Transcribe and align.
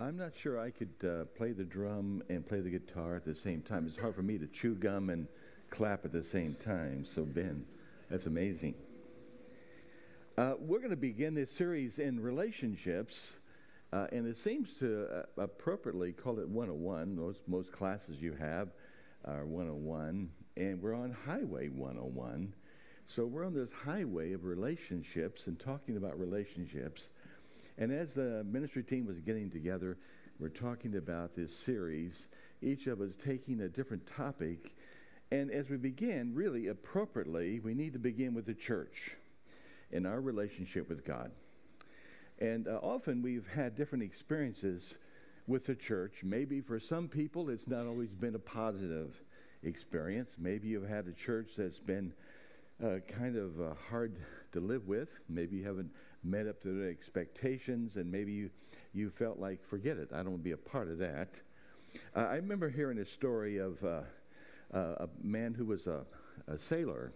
I'm 0.00 0.16
not 0.16 0.32
sure 0.34 0.58
I 0.58 0.70
could 0.70 0.94
uh, 1.04 1.24
play 1.36 1.52
the 1.52 1.62
drum 1.62 2.22
and 2.30 2.46
play 2.48 2.60
the 2.60 2.70
guitar 2.70 3.16
at 3.16 3.24
the 3.26 3.34
same 3.34 3.60
time. 3.60 3.86
It's 3.86 3.98
hard 3.98 4.14
for 4.14 4.22
me 4.22 4.38
to 4.38 4.46
chew 4.46 4.74
gum 4.74 5.10
and 5.10 5.26
clap 5.68 6.06
at 6.06 6.12
the 6.12 6.24
same 6.24 6.54
time. 6.54 7.04
So, 7.04 7.22
Ben, 7.22 7.66
that's 8.08 8.24
amazing. 8.24 8.76
Uh, 10.38 10.54
we're 10.58 10.78
going 10.78 10.88
to 10.88 10.96
begin 10.96 11.34
this 11.34 11.52
series 11.52 11.98
in 11.98 12.18
relationships, 12.18 13.34
uh, 13.92 14.06
and 14.10 14.26
it 14.26 14.38
seems 14.38 14.70
to 14.78 15.06
uh, 15.14 15.42
appropriately 15.42 16.12
call 16.12 16.38
it 16.38 16.48
101. 16.48 17.14
Most, 17.14 17.40
most 17.46 17.70
classes 17.70 18.16
you 18.22 18.32
have 18.40 18.70
are 19.26 19.44
101, 19.44 20.30
and 20.56 20.80
we're 20.80 20.94
on 20.94 21.14
Highway 21.26 21.68
101. 21.68 22.54
So, 23.06 23.26
we're 23.26 23.44
on 23.44 23.52
this 23.52 23.70
highway 23.84 24.32
of 24.32 24.44
relationships 24.44 25.46
and 25.46 25.60
talking 25.60 25.98
about 25.98 26.18
relationships. 26.18 27.10
And 27.80 27.90
as 27.90 28.12
the 28.12 28.44
ministry 28.44 28.82
team 28.82 29.06
was 29.06 29.18
getting 29.20 29.50
together, 29.50 29.96
we're 30.38 30.50
talking 30.50 30.96
about 30.96 31.34
this 31.34 31.50
series, 31.50 32.28
each 32.60 32.86
of 32.86 33.00
us 33.00 33.12
taking 33.24 33.62
a 33.62 33.68
different 33.68 34.06
topic. 34.06 34.74
And 35.32 35.50
as 35.50 35.70
we 35.70 35.78
begin, 35.78 36.34
really 36.34 36.68
appropriately, 36.68 37.58
we 37.58 37.72
need 37.72 37.94
to 37.94 37.98
begin 37.98 38.34
with 38.34 38.44
the 38.44 38.54
church 38.54 39.12
and 39.92 40.06
our 40.06 40.20
relationship 40.20 40.90
with 40.90 41.06
God. 41.06 41.30
And 42.38 42.68
uh, 42.68 42.80
often 42.82 43.22
we've 43.22 43.48
had 43.48 43.76
different 43.76 44.04
experiences 44.04 44.98
with 45.46 45.64
the 45.64 45.74
church. 45.74 46.20
Maybe 46.22 46.60
for 46.60 46.78
some 46.78 47.08
people, 47.08 47.48
it's 47.48 47.66
not 47.66 47.86
always 47.86 48.12
been 48.12 48.34
a 48.34 48.38
positive 48.38 49.14
experience. 49.62 50.32
Maybe 50.38 50.68
you've 50.68 50.88
had 50.88 51.06
a 51.06 51.12
church 51.12 51.52
that's 51.56 51.78
been 51.78 52.12
uh, 52.84 52.96
kind 53.08 53.36
of 53.36 53.58
uh, 53.58 53.74
hard 53.88 54.16
to 54.52 54.60
live 54.60 54.86
with. 54.86 55.08
Maybe 55.30 55.56
you 55.56 55.64
haven't 55.64 55.90
met 56.22 56.46
up 56.46 56.60
to 56.62 56.68
their 56.68 56.90
expectations, 56.90 57.96
and 57.96 58.10
maybe 58.10 58.32
you, 58.32 58.50
you 58.92 59.10
felt 59.10 59.38
like, 59.38 59.64
forget 59.68 59.96
it, 59.96 60.10
I 60.12 60.18
don't 60.18 60.32
want 60.32 60.40
to 60.40 60.44
be 60.44 60.52
a 60.52 60.56
part 60.56 60.88
of 60.88 60.98
that. 60.98 61.28
Uh, 62.14 62.20
I 62.20 62.36
remember 62.36 62.68
hearing 62.68 62.98
a 62.98 63.06
story 63.06 63.58
of 63.58 63.82
uh, 63.82 64.00
uh, 64.72 64.78
a 65.04 65.08
man 65.22 65.54
who 65.54 65.64
was 65.64 65.86
a, 65.86 66.04
a 66.46 66.58
sailor. 66.58 67.12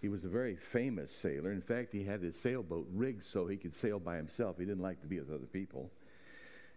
He 0.00 0.08
was 0.08 0.24
a 0.24 0.28
very 0.28 0.56
famous 0.56 1.14
sailor. 1.14 1.52
In 1.52 1.62
fact, 1.62 1.92
he 1.92 2.04
had 2.04 2.22
his 2.22 2.36
sailboat 2.36 2.88
rigged 2.92 3.24
so 3.24 3.46
he 3.46 3.56
could 3.56 3.74
sail 3.74 3.98
by 3.98 4.16
himself. 4.16 4.56
He 4.58 4.64
didn't 4.64 4.82
like 4.82 5.00
to 5.00 5.06
be 5.06 5.18
with 5.18 5.30
other 5.30 5.46
people. 5.46 5.90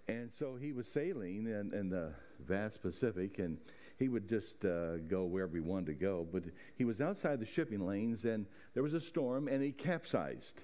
And 0.08 0.32
so 0.32 0.56
he 0.56 0.72
was 0.72 0.88
sailing 0.88 1.48
in, 1.48 1.74
in 1.74 1.90
the 1.90 2.14
vast 2.48 2.82
Pacific, 2.82 3.40
and 3.40 3.58
he 3.98 4.08
would 4.08 4.30
just 4.30 4.64
uh, 4.64 4.98
go 5.08 5.24
wherever 5.24 5.56
he 5.56 5.62
wanted 5.62 5.88
to 5.88 5.94
go. 5.94 6.28
But 6.32 6.44
he 6.78 6.86
was 6.86 7.02
outside 7.02 7.40
the 7.40 7.46
shipping 7.46 7.86
lanes, 7.86 8.26
and 8.26 8.46
there 8.76 8.84
was 8.84 8.94
a 8.94 9.02
storm, 9.02 9.48
and 9.48 9.64
he 9.64 9.72
capsized. 9.72 10.62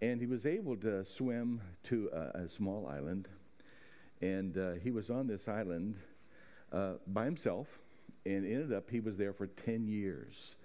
And 0.00 0.20
he 0.20 0.26
was 0.26 0.44
able 0.44 0.76
to 0.78 1.04
swim 1.04 1.60
to 1.84 2.10
a, 2.12 2.40
a 2.40 2.48
small 2.48 2.86
island. 2.86 3.28
And 4.20 4.56
uh, 4.56 4.72
he 4.82 4.90
was 4.90 5.10
on 5.10 5.26
this 5.26 5.48
island 5.48 5.96
uh, 6.72 6.94
by 7.06 7.24
himself, 7.24 7.66
and 8.24 8.44
ended 8.44 8.72
up 8.72 8.90
he 8.90 9.00
was 9.00 9.16
there 9.16 9.32
for 9.32 9.46
10 9.46 9.86
years. 9.86 10.56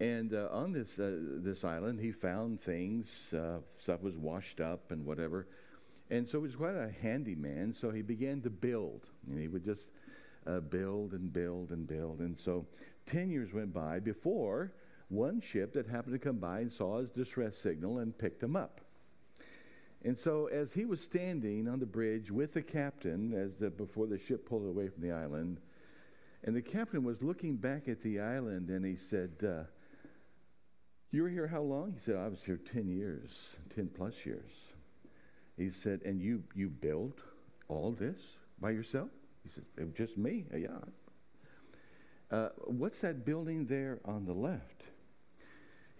And 0.00 0.34
uh, 0.34 0.48
on 0.50 0.72
this, 0.72 0.98
uh, 0.98 1.12
this 1.42 1.64
island, 1.64 2.00
he 2.00 2.12
found 2.12 2.60
things, 2.60 3.32
uh, 3.32 3.58
stuff 3.76 4.02
was 4.02 4.16
washed 4.16 4.60
up 4.60 4.90
and 4.90 5.06
whatever. 5.06 5.46
And 6.10 6.28
so 6.28 6.38
he 6.38 6.42
was 6.42 6.56
quite 6.56 6.74
a 6.74 6.90
handyman, 7.00 7.72
so 7.72 7.90
he 7.90 8.02
began 8.02 8.40
to 8.42 8.50
build. 8.50 9.06
And 9.30 9.40
he 9.40 9.48
would 9.48 9.64
just 9.64 9.86
uh, 10.46 10.60
build 10.60 11.12
and 11.12 11.32
build 11.32 11.70
and 11.70 11.86
build. 11.86 12.18
And 12.18 12.38
so 12.38 12.66
10 13.06 13.30
years 13.30 13.52
went 13.52 13.72
by 13.72 14.00
before 14.00 14.72
one 15.12 15.40
ship 15.40 15.74
that 15.74 15.86
happened 15.86 16.14
to 16.14 16.18
come 16.18 16.38
by 16.38 16.60
and 16.60 16.72
saw 16.72 16.98
his 16.98 17.10
distress 17.10 17.56
signal 17.56 17.98
and 17.98 18.16
picked 18.16 18.42
him 18.42 18.56
up. 18.56 18.80
And 20.04 20.18
so, 20.18 20.46
as 20.46 20.72
he 20.72 20.84
was 20.84 21.00
standing 21.00 21.68
on 21.68 21.78
the 21.78 21.86
bridge 21.86 22.30
with 22.30 22.54
the 22.54 22.62
captain, 22.62 23.32
as 23.34 23.54
the, 23.54 23.70
before 23.70 24.06
the 24.06 24.18
ship 24.18 24.48
pulled 24.48 24.66
away 24.66 24.88
from 24.88 25.02
the 25.02 25.12
island, 25.12 25.60
and 26.42 26.56
the 26.56 26.62
captain 26.62 27.04
was 27.04 27.22
looking 27.22 27.54
back 27.54 27.88
at 27.88 28.02
the 28.02 28.18
island, 28.18 28.68
and 28.68 28.84
he 28.84 28.96
said, 28.96 29.30
uh, 29.46 29.62
"You 31.12 31.22
were 31.22 31.28
here 31.28 31.46
how 31.46 31.62
long?" 31.62 31.92
He 31.92 32.00
said, 32.00 32.16
"I 32.16 32.26
was 32.26 32.42
here 32.42 32.58
ten 32.72 32.88
years, 32.88 33.30
ten 33.76 33.88
plus 33.88 34.26
years." 34.26 34.50
He 35.56 35.70
said, 35.70 36.00
"And 36.04 36.20
you 36.20 36.42
you 36.56 36.68
built 36.68 37.18
all 37.68 37.92
this 37.92 38.18
by 38.60 38.70
yourself?" 38.72 39.10
He 39.44 39.50
said, 39.50 39.64
"It 39.78 39.84
was 39.84 39.94
just 39.94 40.18
me." 40.18 40.46
Yeah. 40.52 40.78
Uh, 42.28 42.48
what's 42.64 43.00
that 43.02 43.24
building 43.24 43.66
there 43.66 44.00
on 44.04 44.24
the 44.24 44.32
left? 44.32 44.81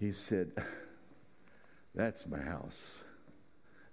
He 0.02 0.12
said, 0.12 0.50
That's 1.94 2.26
my 2.26 2.40
house. 2.40 2.80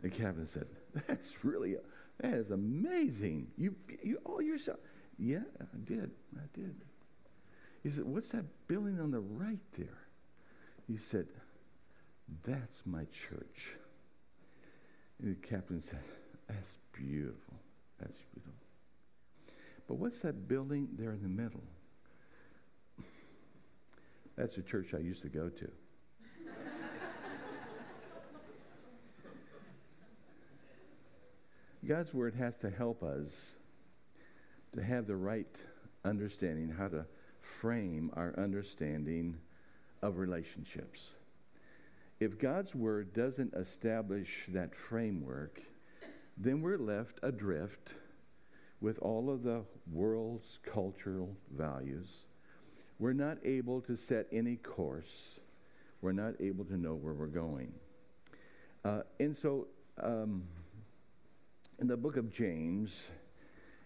The 0.01 0.09
captain 0.09 0.47
said, 0.47 0.65
That's 1.07 1.31
really, 1.43 1.75
that 2.19 2.33
is 2.33 2.49
amazing. 2.49 3.47
You, 3.57 3.75
you 4.01 4.17
all 4.25 4.41
yourself. 4.41 4.79
Yeah, 5.19 5.43
I 5.61 5.77
did. 5.85 6.09
I 6.35 6.45
did. 6.55 6.75
He 7.83 7.91
said, 7.91 8.05
What's 8.05 8.31
that 8.31 8.45
building 8.67 8.99
on 8.99 9.11
the 9.11 9.19
right 9.19 9.59
there? 9.77 9.99
He 10.87 10.97
said, 10.97 11.27
That's 12.43 12.81
my 12.85 13.03
church. 13.29 13.75
And 15.21 15.35
the 15.35 15.47
captain 15.47 15.79
said, 15.79 15.99
That's 16.47 16.77
beautiful. 16.91 17.53
That's 17.99 18.17
beautiful. 18.33 18.53
But 19.87 19.95
what's 19.95 20.21
that 20.21 20.47
building 20.47 20.87
there 20.97 21.11
in 21.11 21.21
the 21.21 21.29
middle? 21.29 21.63
That's 24.35 24.55
the 24.55 24.63
church 24.63 24.93
I 24.95 24.99
used 24.99 25.21
to 25.21 25.29
go 25.29 25.49
to. 25.49 25.69
God's 31.87 32.13
Word 32.13 32.35
has 32.35 32.57
to 32.57 32.69
help 32.69 33.03
us 33.03 33.55
to 34.75 34.83
have 34.83 35.07
the 35.07 35.15
right 35.15 35.55
understanding, 36.03 36.69
how 36.69 36.89
to 36.89 37.05
frame 37.61 38.11
our 38.15 38.33
understanding 38.37 39.37
of 40.01 40.17
relationships. 40.17 41.11
If 42.19 42.37
God's 42.37 42.75
Word 42.75 43.13
doesn't 43.13 43.53
establish 43.53 44.45
that 44.49 44.75
framework, 44.75 45.61
then 46.37 46.61
we're 46.61 46.77
left 46.77 47.19
adrift 47.23 47.89
with 48.81 48.99
all 48.99 49.29
of 49.29 49.43
the 49.43 49.63
world's 49.91 50.59
cultural 50.63 51.35
values. 51.55 52.07
We're 52.97 53.13
not 53.13 53.37
able 53.45 53.81
to 53.81 53.95
set 53.95 54.27
any 54.31 54.57
course. 54.57 55.39
We're 56.01 56.11
not 56.11 56.33
able 56.41 56.65
to 56.65 56.77
know 56.77 56.93
where 56.93 57.13
we're 57.13 57.27
going. 57.27 57.73
Uh, 58.83 59.01
and 59.19 59.35
so, 59.35 59.67
um, 60.01 60.43
in 61.79 61.87
the 61.87 61.97
book 61.97 62.17
of 62.17 62.29
James, 62.29 63.03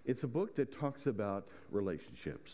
it's 0.05 0.23
a 0.23 0.27
book 0.27 0.55
that 0.55 0.77
talks 0.77 1.05
about 1.05 1.47
relationships. 1.69 2.51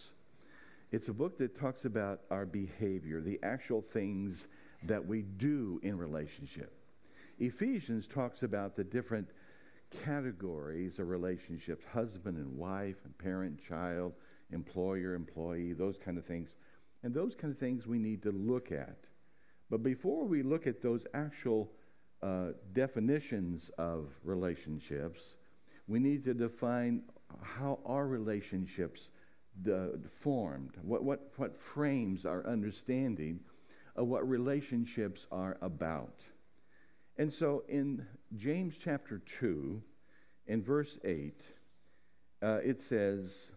It's 0.92 1.08
a 1.08 1.14
book 1.14 1.38
that 1.38 1.58
talks 1.58 1.86
about 1.86 2.22
our 2.30 2.46
behavior, 2.46 3.22
the 3.22 3.40
actual 3.42 3.82
things 3.82 4.48
that 4.84 5.06
we 5.06 5.22
do 5.22 5.80
in 5.82 5.98
relationship. 5.98 6.74
Ephesians 7.40 8.06
talks 8.06 8.44
about 8.44 8.76
the 8.76 8.84
different 8.84 9.30
categories 10.04 11.00
of 11.00 11.08
relationships 11.08 11.86
husband 11.94 12.38
and 12.38 12.58
wife, 12.58 12.98
and 13.06 13.18
parent, 13.18 13.64
child, 13.64 14.14
employer, 14.52 15.16
employee, 15.16 15.74
those 15.74 15.96
kind 16.04 16.18
of 16.18 16.26
things. 16.26 16.56
And 17.04 17.14
those 17.14 17.34
kind 17.34 17.54
of 17.54 17.60
things 17.60 17.88
we 17.88 17.98
need 17.98 18.24
to 18.24 18.32
look 18.32 18.74
at. 18.74 18.98
But 19.70 19.84
before 19.84 20.26
we 20.26 20.44
look 20.44 20.68
at 20.68 20.82
those 20.82 21.06
actual 21.14 21.72
uh, 22.22 22.47
definitions 22.74 23.72
of 23.78 24.09
relationships, 24.24 25.22
we 25.88 26.00
need 26.00 26.24
to 26.25 26.34
define 26.34 27.03
how 27.41 27.80
our 27.85 28.07
relationships 28.07 29.09
formed, 30.22 30.72
what, 30.81 31.03
what, 31.03 31.31
what 31.38 31.59
frames 31.59 32.25
our 32.25 32.46
understanding 32.46 33.40
of 33.96 34.08
what 34.08 34.28
relationships 34.28 35.25
are 35.31 35.58
about. 35.62 36.22
And 37.18 37.34
so 37.34 37.63
in 37.68 38.06
James 38.38 38.75
chapter 38.81 39.22
2, 39.40 39.81
in 40.47 40.64
verse 40.64 40.97
8, 41.03 41.44
uh, 42.41 42.59
it 42.64 42.82
says, 42.82 43.52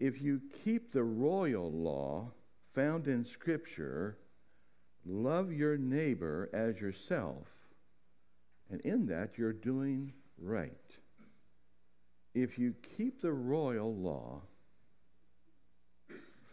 If 0.00 0.20
you 0.20 0.40
keep 0.64 0.92
the 0.92 1.04
royal 1.04 1.70
law 1.70 2.30
found 2.74 3.06
in 3.06 3.24
Scripture, 3.24 4.18
love 5.06 5.52
your 5.52 5.76
neighbor 5.76 6.50
as 6.52 6.80
yourself 6.80 7.46
and 8.70 8.80
in 8.82 9.06
that, 9.06 9.36
you're 9.36 9.52
doing 9.52 10.12
right. 10.38 10.72
If 12.34 12.58
you 12.58 12.74
keep 12.96 13.20
the 13.20 13.32
royal 13.32 13.94
law 13.94 14.42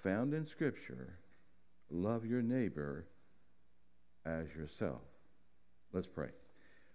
found 0.03 0.33
in 0.33 0.47
Scripture, 0.47 1.19
love 1.91 2.25
your 2.25 2.41
neighbor 2.41 3.05
as 4.25 4.47
yourself. 4.55 5.01
Let's 5.93 6.07
pray. 6.07 6.29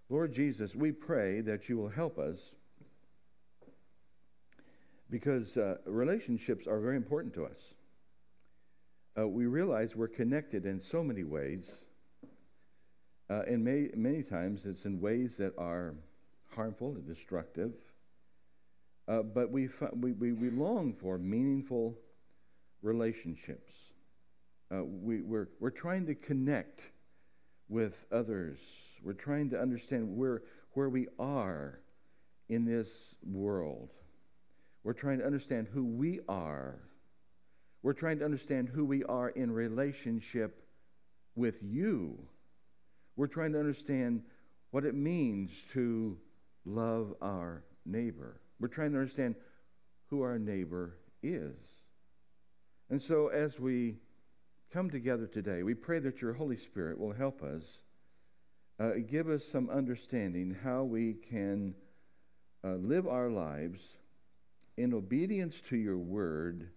Lord 0.09 0.33
Jesus, 0.33 0.75
we 0.75 0.93
pray 0.93 1.41
that 1.43 1.69
you 1.69 1.77
will 1.77 1.89
help 1.89 2.19
us 2.19 2.37
because 5.09 5.57
uh, 5.57 5.77
relationships 5.87 6.67
are 6.67 6.81
very 6.81 6.97
important 6.97 7.35
to 7.35 7.45
us. 7.45 7.61
Uh, 9.19 9.29
we 9.29 9.47
realize 9.47 9.95
we're 9.95 10.09
connected 10.09 10.67
in 10.67 10.81
so 10.81 11.05
many 11.05 11.23
ways 11.23 11.71
uh, 13.31 13.43
and 13.47 13.65
may, 13.65 13.89
many 13.95 14.23
times 14.23 14.67
it's 14.67 14.85
in 14.85 15.01
ways 15.01 15.37
that 15.39 15.53
are 15.59 15.95
harmful 16.55 16.95
and 16.95 17.07
destructive. 17.07 17.73
Uh, 19.09 19.23
but 19.23 19.51
we, 19.51 19.69
we, 19.95 20.13
we, 20.13 20.33
we 20.33 20.51
long 20.51 20.95
for 21.01 21.19
meaningful 21.19 21.97
relationships. 22.83 23.73
Uh, 24.73 24.85
we, 24.85 25.21
we're, 25.21 25.49
we're 25.61 25.71
trying 25.71 26.07
to 26.07 26.15
connect 26.15 26.81
with 27.69 27.95
others. 28.13 28.59
We're 29.03 29.13
trying 29.13 29.51
to 29.51 29.61
understand 29.61 30.17
where, 30.17 30.43
where 30.73 30.89
we 30.89 31.09
are 31.19 31.81
in 32.49 32.65
this 32.65 32.89
world. 33.23 33.91
We're 34.85 34.93
trying 34.93 35.19
to 35.19 35.27
understand 35.27 35.69
who 35.73 35.85
we 35.85 36.21
are. 36.29 36.79
We're 37.83 37.93
trying 37.93 38.19
to 38.21 38.25
understand 38.25 38.69
who 38.69 38.85
we 38.85 39.05
are 39.05 39.31
in 39.31 39.51
relationship 39.51 40.65
with 41.35 41.57
you. 41.63 42.19
We're 43.17 43.27
trying 43.27 43.53
to 43.53 43.59
understand 43.59 44.23
what 44.71 44.85
it 44.85 44.95
means 44.95 45.51
to 45.73 46.17
love 46.65 47.15
our 47.21 47.65
neighbor. 47.85 48.41
We're 48.61 48.69
trying 48.69 48.93
to 48.93 48.99
understand 48.99 49.35
who 50.07 50.23
our 50.23 50.39
neighbor 50.39 50.97
is. 51.23 51.57
And 52.91 53.01
so, 53.01 53.29
as 53.29 53.59
we 53.59 53.97
come 54.73 54.91
together 54.91 55.27
today, 55.27 55.63
we 55.63 55.75
pray 55.75 55.99
that 56.01 56.21
your 56.21 56.33
Holy 56.33 56.57
Spirit 56.57 56.99
will 56.99 57.13
help 57.13 57.43
us, 57.43 57.63
uh, 58.79 58.93
give 59.09 59.29
us 59.29 59.43
some 59.45 59.69
understanding 59.71 60.57
how 60.63 60.85
we 60.85 61.15
can 61.15 61.75
uh, 62.65 62.75
live 62.75 63.07
our 63.07 63.29
lives 63.29 63.81
in 64.77 64.95
obedience 64.95 65.55
to 65.69 65.77
your 65.77 65.99
word 65.99 66.69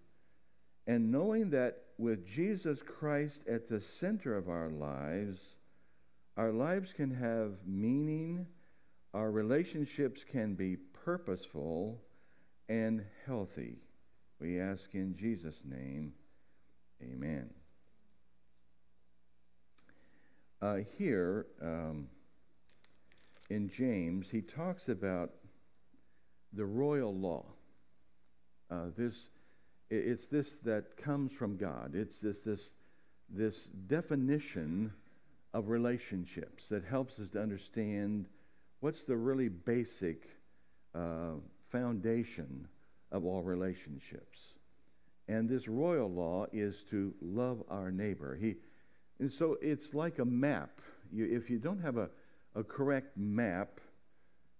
and 0.87 1.11
knowing 1.11 1.49
that 1.51 1.77
with 1.97 2.27
Jesus 2.27 2.79
Christ 2.85 3.41
at 3.49 3.69
the 3.69 3.81
center 3.81 4.37
of 4.37 4.49
our 4.49 4.69
lives, 4.69 5.39
our 6.37 6.51
lives 6.51 6.91
can 6.93 7.11
have 7.11 7.51
meaning, 7.65 8.45
our 9.13 9.31
relationships 9.31 10.25
can 10.29 10.55
be 10.55 10.75
purposeful 11.05 12.01
and 12.67 13.05
healthy. 13.25 13.77
We 14.39 14.59
ask 14.59 14.93
in 14.93 15.15
Jesus' 15.15 15.61
name, 15.63 16.13
amen. 17.01 17.49
Uh, 20.61 20.77
here 20.97 21.45
um, 21.61 22.07
in 23.49 23.69
James, 23.69 24.27
he 24.29 24.41
talks 24.41 24.89
about 24.89 25.31
the 26.51 26.65
royal 26.65 27.15
law. 27.15 27.45
Uh, 28.69 28.87
this, 28.97 29.29
it's 29.89 30.25
this 30.25 30.57
that 30.63 30.97
comes 30.97 31.31
from 31.31 31.55
God. 31.55 31.91
It's 31.93 32.19
this, 32.19 32.39
this, 32.39 32.71
this 33.29 33.69
definition 33.87 34.91
of 35.55 35.69
relationships 35.69 36.67
that 36.67 36.83
helps 36.83 37.17
us 37.17 37.29
to 37.29 37.41
understand 37.41 38.25
what's 38.81 39.05
the 39.05 39.15
really 39.15 39.47
basic 39.47 40.27
uh, 40.93 41.35
foundation 41.71 42.67
of 43.13 43.25
all 43.25 43.41
relationships. 43.41 44.39
And 45.29 45.47
this 45.47 45.69
royal 45.69 46.11
law 46.11 46.45
is 46.51 46.83
to 46.89 47.13
love 47.21 47.63
our 47.69 47.89
neighbor. 47.89 48.35
He, 48.35 48.55
and 49.19 49.31
so 49.31 49.57
it's 49.61 49.93
like 49.93 50.19
a 50.19 50.25
map. 50.25 50.81
You, 51.09 51.25
if 51.31 51.49
you 51.49 51.57
don't 51.57 51.81
have 51.81 51.95
a, 51.95 52.09
a 52.53 52.61
correct 52.61 53.15
map, 53.15 53.79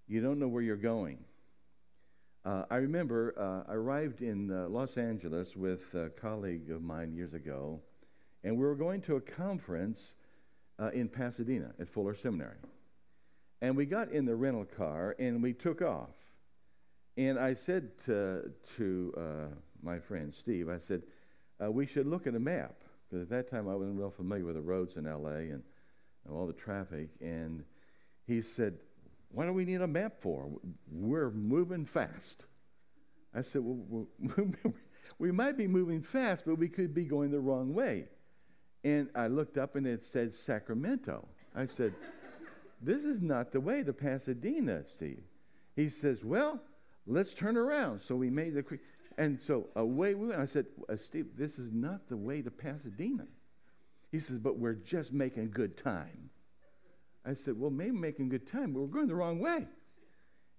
you 0.08 0.22
don't 0.22 0.40
know 0.40 0.48
where 0.48 0.64
you're 0.64 0.78
going. 0.78 1.18
Uh, 2.46 2.64
I 2.70 2.78
remember 2.78 3.36
uh, 3.38 3.70
I 3.70 3.76
arrived 3.76 4.22
in 4.22 4.50
uh, 4.50 4.70
Los 4.70 4.96
Angeles 4.96 5.58
with 5.58 5.94
a 5.94 6.10
colleague 6.22 6.72
of 6.72 6.82
mine 6.82 7.14
years 7.14 7.34
ago, 7.34 7.82
and 8.46 8.56
we 8.56 8.64
were 8.64 8.76
going 8.76 9.02
to 9.02 9.18
a 9.18 9.22
conference 9.22 10.14
uh, 10.80 10.90
in 10.94 11.08
Pasadena 11.08 11.72
at 11.80 11.88
Fuller 11.90 12.16
Seminary. 12.16 12.58
And 13.62 13.76
we 13.76 13.86
got 13.86 14.12
in 14.12 14.26
the 14.26 14.36
rental 14.36 14.66
car 14.66 15.16
and 15.20 15.42
we 15.42 15.54
took 15.54 15.82
off. 15.82 16.10
And 17.18 17.40
I 17.40 17.54
said 17.54 17.90
to, 18.06 18.52
to 18.78 19.14
uh, 19.18 19.56
my 19.82 20.00
friend 20.00 20.34
Steve, 20.38 20.70
I 20.70 20.80
said, 20.80 21.04
uh, 21.64 21.72
we 21.72 21.86
should 21.86 22.06
look 22.06 22.28
at 22.28 22.36
a 22.36 22.40
map. 22.40 22.76
Because 23.10 23.24
at 23.24 23.30
that 23.30 23.50
time 23.50 23.70
I 23.70 23.76
wasn't 23.76 23.98
real 23.98 24.12
familiar 24.12 24.46
with 24.46 24.56
the 24.56 24.62
roads 24.62 24.98
in 24.98 25.06
LA 25.06 25.30
and, 25.30 25.64
and 26.26 26.34
all 26.34 26.48
the 26.48 26.54
traffic. 26.54 27.10
And 27.22 27.64
he 28.28 28.42
said, 28.42 28.74
what 29.36 29.46
do 29.46 29.54
we 29.54 29.66
need 29.66 29.82
a 29.82 29.88
map 29.88 30.14
for? 30.22 30.50
We're 30.92 31.30
moving 31.30 31.86
fast. 31.86 32.44
I 33.36 33.42
said, 33.42 33.62
Well, 33.64 34.08
we 35.20 35.32
might 35.32 35.58
be 35.58 35.68
moving 35.68 36.02
fast, 36.02 36.44
but 36.46 36.58
we 36.58 36.70
could 36.70 36.94
be 36.94 37.04
going 37.04 37.32
the 37.32 37.40
wrong 37.40 37.74
way. 37.74 38.06
And 38.86 39.10
I 39.16 39.26
looked 39.26 39.58
up 39.58 39.76
and 39.76 39.88
it 39.88 40.06
said 40.06 40.32
Sacramento. 40.32 41.28
I 41.56 41.66
said, 41.66 41.96
This 42.82 43.04
is 43.04 43.20
not 43.20 43.52
the 43.52 43.60
way 43.60 43.82
to 43.82 43.92
Pasadena, 43.92 44.84
Steve. 44.86 45.24
He 45.76 45.90
says, 45.90 46.24
Well, 46.24 46.62
let's 47.08 47.34
turn 47.34 47.58
around. 47.58 48.02
So 48.02 48.16
we 48.16 48.30
made 48.30 48.54
the. 48.54 48.64
And 49.18 49.42
so 49.42 49.70
away 49.76 50.14
we 50.14 50.28
went. 50.28 50.40
I 50.40 50.46
said, 50.46 50.68
uh, 50.88 50.98
Steve, 50.98 51.28
this 51.36 51.58
is 51.58 51.72
not 51.74 52.08
the 52.10 52.18
way 52.18 52.44
to 52.44 52.52
Pasadena. 52.52 53.26
He 54.12 54.20
says, 54.20 54.38
But 54.38 54.60
we're 54.60 54.74
just 54.74 55.12
making 55.12 55.50
good 55.50 55.78
time. 55.78 56.30
I 57.26 57.34
said, 57.34 57.60
Well, 57.60 57.72
maybe 57.72 57.98
making 57.98 58.30
good 58.30 58.48
time, 58.52 58.72
but 58.72 58.82
we're 58.82 58.88
going 58.88 59.08
the 59.08 59.16
wrong 59.16 59.40
way. 59.40 59.66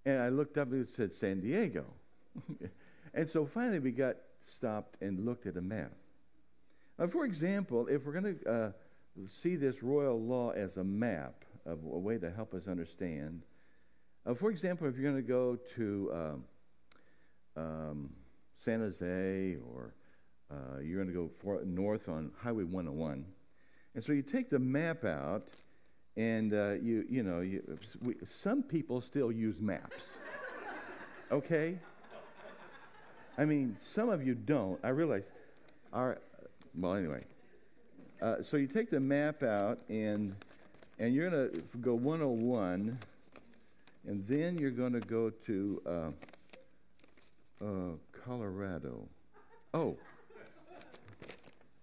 And 0.05 0.21
I 0.21 0.31
looked 0.31 0.59
up 0.59 0.73
and 0.73 0.83
it 0.83 0.91
said 0.97 1.13
San 1.13 1.43
Diego. 1.43 1.85
and 3.15 3.31
so 3.31 3.47
finally 3.47 3.79
we 3.79 3.93
got 3.93 4.17
stopped 4.45 5.01
and 5.01 5.25
looked 5.25 5.47
at 5.47 5.57
a 5.57 5.63
map. 5.63 5.93
Uh, 6.99 7.07
for 7.07 7.25
example, 7.25 7.87
if 7.89 8.05
we're 8.05 8.13
going 8.13 8.39
to 8.39 8.51
uh, 8.51 8.71
see 9.43 9.57
this 9.57 9.83
royal 9.83 10.21
law 10.21 10.51
as 10.51 10.77
a 10.77 10.85
map, 10.85 11.45
of 11.67 11.79
a 11.85 11.99
way 11.99 12.17
to 12.17 12.31
help 12.31 12.55
us 12.55 12.69
understand, 12.69 13.43
uh, 14.25 14.35
for 14.35 14.51
example, 14.51 14.87
if 14.87 14.97
you're 14.97 15.11
going 15.11 15.23
to 15.23 15.29
go 15.29 15.59
to 15.75 16.13
um, 16.15 16.45
um, 17.57 18.11
San 18.65 18.81
Jose 18.81 19.57
or 19.73 19.95
uh, 20.51 20.81
you're 20.81 20.97
going 20.97 21.09
to 21.09 21.15
go 21.15 21.31
for, 21.43 21.61
north 21.65 22.09
on 22.09 22.31
Highway 22.39 22.65
101, 22.65 23.25
and 23.95 24.05
so 24.05 24.13
you 24.13 24.23
take 24.23 24.49
the 24.49 24.59
map 24.59 25.05
out 25.05 25.49
and 26.17 26.55
uh, 26.55 26.73
you, 26.73 27.05
you 27.11 27.23
know, 27.23 27.41
you, 27.41 27.79
we, 28.01 28.15
some 28.31 28.63
people 28.63 29.03
still 29.03 29.31
use 29.31 29.61
maps. 29.61 30.03
okay? 31.31 31.79
I 33.37 33.45
mean, 33.45 33.77
some 33.85 34.09
of 34.09 34.27
you 34.27 34.35
don't. 34.35 34.79
I 34.83 34.89
realize. 34.89 35.25
Our, 35.93 36.19
well, 36.77 36.95
anyway. 36.95 37.25
Uh, 38.21 38.37
so 38.43 38.57
you 38.57 38.67
take 38.67 38.91
the 38.91 39.01
map 39.01 39.43
out, 39.43 39.79
and 39.89 40.35
and 40.99 41.15
you're 41.15 41.31
going 41.31 41.51
to 41.51 41.79
go 41.79 41.95
101, 41.95 42.99
and 44.07 44.27
then 44.27 44.57
you're 44.57 44.71
going 44.71 44.93
to 44.93 45.01
go 45.01 45.31
to 45.47 45.83
uh, 45.87 47.65
uh, 47.65 47.91
Colorado. 48.25 49.07
Oh, 49.75 49.97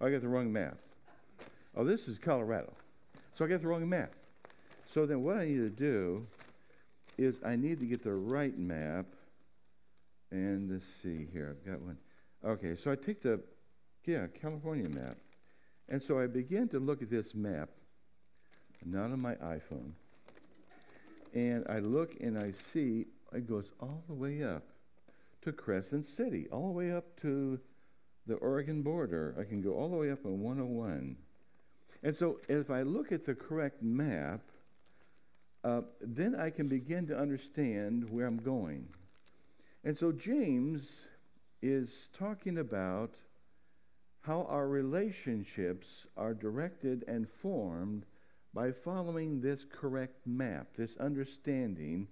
I 0.02 0.10
got 0.10 0.22
the 0.22 0.28
wrong 0.28 0.52
map. 0.52 0.78
Oh, 1.76 1.84
this 1.84 2.08
is 2.08 2.18
Colorado. 2.18 2.74
So 3.36 3.46
I 3.46 3.48
got 3.48 3.62
the 3.62 3.68
wrong 3.68 3.88
map. 3.88 4.12
So 4.94 5.06
then 5.06 5.24
what 5.24 5.38
I 5.38 5.46
need 5.46 5.58
to 5.58 5.70
do 5.70 6.26
is 7.18 7.36
I 7.46 7.56
need 7.56 7.80
to 7.80 7.86
get 7.86 8.04
the 8.04 8.14
right 8.14 8.58
map. 8.58 9.06
And 10.32 10.72
let's 10.72 10.86
see 11.02 11.28
here. 11.32 11.56
I've 11.56 11.72
got 11.72 11.82
one. 11.82 11.98
Okay, 12.44 12.76
so 12.76 12.92
I 12.92 12.96
take 12.96 13.22
the, 13.22 13.40
yeah, 14.06 14.28
California 14.42 14.90
map. 14.90 15.18
And 15.90 16.02
so 16.02 16.20
I 16.20 16.28
begin 16.28 16.68
to 16.70 16.80
look 16.80 17.02
at 17.02 17.10
this 17.10 17.34
map, 17.36 17.70
not 18.86 19.12
on 19.12 19.20
my 19.20 19.36
iPhone. 19.36 19.92
And 21.34 21.66
I 21.68 21.80
look 21.80 22.16
and 22.22 22.38
I 22.38 22.54
see 22.74 23.06
it 23.34 23.48
goes 23.48 23.66
all 23.80 24.04
the 24.08 24.14
way 24.14 24.44
up 24.44 24.64
to 25.42 25.52
Crescent 25.52 26.06
City, 26.06 26.48
all 26.52 26.68
the 26.68 26.74
way 26.74 26.92
up 26.92 27.20
to 27.22 27.60
the 28.28 28.36
Oregon 28.36 28.82
border. 28.82 29.36
I 29.40 29.44
can 29.44 29.62
go 29.62 29.74
all 29.74 29.90
the 29.90 29.98
way 29.98 30.12
up 30.12 30.26
on 30.26 30.40
101. 30.40 31.18
And 32.04 32.16
so 32.16 32.40
if 32.48 32.70
I 32.70 32.84
look 32.84 33.12
at 33.12 33.26
the 33.26 33.34
correct 33.34 33.82
map, 33.82 34.42
uh, 35.64 35.82
then 36.02 36.36
I 36.36 36.50
can 36.50 36.68
begin 36.68 37.08
to 37.08 37.18
understand 37.18 38.10
where 38.10 38.28
I'm 38.28 38.38
going. 38.38 38.88
And 39.84 39.98
so 39.98 40.12
James 40.12 41.08
is 41.62 42.10
talking 42.18 42.58
about 42.58 43.16
how 44.24 44.48
our 44.50 44.68
relationships 44.68 46.08
are 46.18 46.34
directed 46.34 47.04
and 47.08 47.28
formed 47.42 48.06
by 48.54 48.72
following 48.72 49.42
this 49.42 49.66
correct 49.72 50.26
map, 50.26 50.68
this 50.78 50.96
understanding 50.98 52.08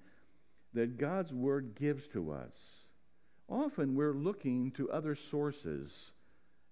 that 0.74 0.98
God's 0.98 1.34
Word 1.34 1.74
gives 1.80 2.08
to 2.10 2.32
us. 2.32 2.54
Often 3.48 3.96
we're 3.96 4.14
looking 4.14 4.72
to 4.72 4.92
other 4.92 5.16
sources 5.16 6.12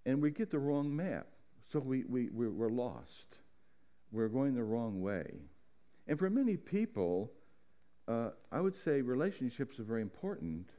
and 0.05 0.21
we 0.21 0.31
get 0.31 0.51
the 0.51 0.59
wrong 0.59 0.93
map. 0.93 1.27
So 1.71 1.79
we, 1.79 2.03
we, 2.05 2.27
we're 2.27 2.69
lost. 2.69 3.37
We're 4.11 4.27
going 4.27 4.55
the 4.55 4.63
wrong 4.63 5.01
way. 5.01 5.25
And 6.07 6.17
for 6.17 6.29
many 6.29 6.57
people, 6.57 7.31
uh, 8.07 8.29
I 8.51 8.59
would 8.59 8.75
say 8.75 9.01
relationships 9.01 9.79
are 9.79 9.83
very 9.83 10.01
important, 10.01 10.69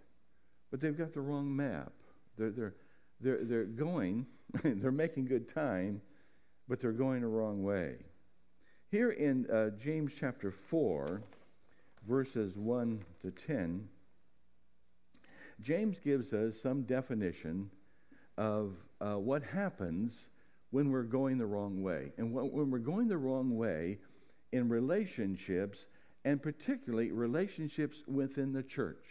but 0.71 0.81
they've 0.81 0.97
got 0.99 1.15
the 1.15 1.21
wrong 1.21 1.55
map. 1.55 1.93
They're, 2.37 2.51
they're, 2.51 2.75
they're, 3.21 3.45
they're 3.45 3.65
going, 3.65 4.27
they're 4.65 4.91
making 4.91 5.27
good 5.27 5.53
time, 5.53 6.01
but 6.69 6.81
they're 6.81 6.93
going 6.93 7.21
the 7.21 7.27
wrong 7.29 7.63
way. 7.63 7.97
Here 8.91 9.11
in 9.11 9.49
uh, 9.51 9.71
James 9.83 10.13
chapter 10.19 10.53
4, 10.71 11.23
verses 12.09 12.57
1 12.57 13.01
to 13.23 13.31
10, 13.31 13.89
James 15.61 15.99
gives 16.01 16.33
us 16.33 16.61
some 16.61 16.83
definition 16.83 17.71
of 18.39 18.73
uh, 19.01 19.15
what 19.19 19.43
happens 19.43 20.29
when 20.71 20.91
we're 20.91 21.03
going 21.03 21.39
the 21.39 21.47
wrong 21.47 21.83
way. 21.83 22.13
And 22.17 22.33
when 22.33 22.71
we're 22.71 22.79
going 22.79 23.09
the 23.09 23.19
wrong 23.19 23.57
way 23.57 23.99
in 24.53 24.69
relationships, 24.69 25.87
and 26.25 26.43
particularly 26.43 27.13
relationships 27.13 27.99
within 28.07 28.53
the 28.53 28.63
church. 28.63 29.05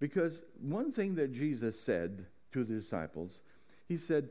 Because 0.00 0.42
one 0.60 0.92
thing 0.92 1.14
that 1.16 1.32
Jesus 1.32 1.80
said 1.80 2.26
to 2.52 2.64
the 2.64 2.74
disciples, 2.74 3.42
he 3.88 3.96
said, 3.96 4.28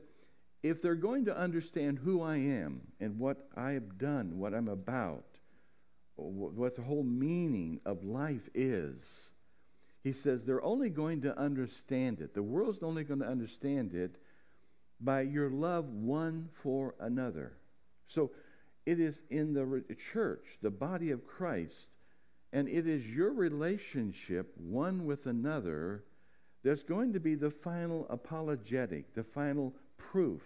if 0.63 0.81
they're 0.81 0.95
going 0.95 1.25
to 1.25 1.37
understand 1.37 1.99
who 1.99 2.21
I 2.21 2.37
am 2.37 2.81
and 2.99 3.17
what 3.17 3.47
I 3.55 3.71
have 3.71 3.97
done, 3.97 4.37
what 4.37 4.53
I'm 4.53 4.67
about, 4.67 5.25
what 6.15 6.75
the 6.75 6.83
whole 6.83 7.03
meaning 7.03 7.79
of 7.85 8.03
life 8.03 8.47
is, 8.53 9.29
he 10.03 10.13
says 10.13 10.43
they're 10.43 10.63
only 10.63 10.89
going 10.89 11.21
to 11.21 11.37
understand 11.37 12.21
it. 12.21 12.33
The 12.33 12.43
world's 12.43 12.83
only 12.83 13.03
going 13.03 13.19
to 13.21 13.27
understand 13.27 13.93
it 13.93 14.15
by 14.99 15.21
your 15.21 15.49
love 15.49 15.85
one 15.89 16.49
for 16.61 16.95
another. 16.99 17.53
So 18.07 18.31
it 18.85 18.99
is 18.99 19.19
in 19.29 19.53
the 19.53 19.95
church, 20.13 20.45
the 20.61 20.69
body 20.69 21.11
of 21.11 21.25
Christ, 21.25 21.89
and 22.53 22.67
it 22.67 22.87
is 22.87 23.05
your 23.07 23.31
relationship 23.31 24.53
one 24.57 25.05
with 25.05 25.25
another 25.25 26.03
that's 26.63 26.83
going 26.83 27.13
to 27.13 27.19
be 27.19 27.35
the 27.35 27.49
final 27.49 28.05
apologetic, 28.09 29.13
the 29.15 29.23
final 29.23 29.73
proof, 29.97 30.41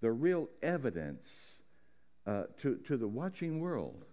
the 0.00 0.10
real 0.10 0.48
evidence 0.62 1.58
uh, 2.26 2.44
to, 2.62 2.76
to 2.86 2.96
the 2.96 3.08
watching 3.08 3.60
world 3.60 4.04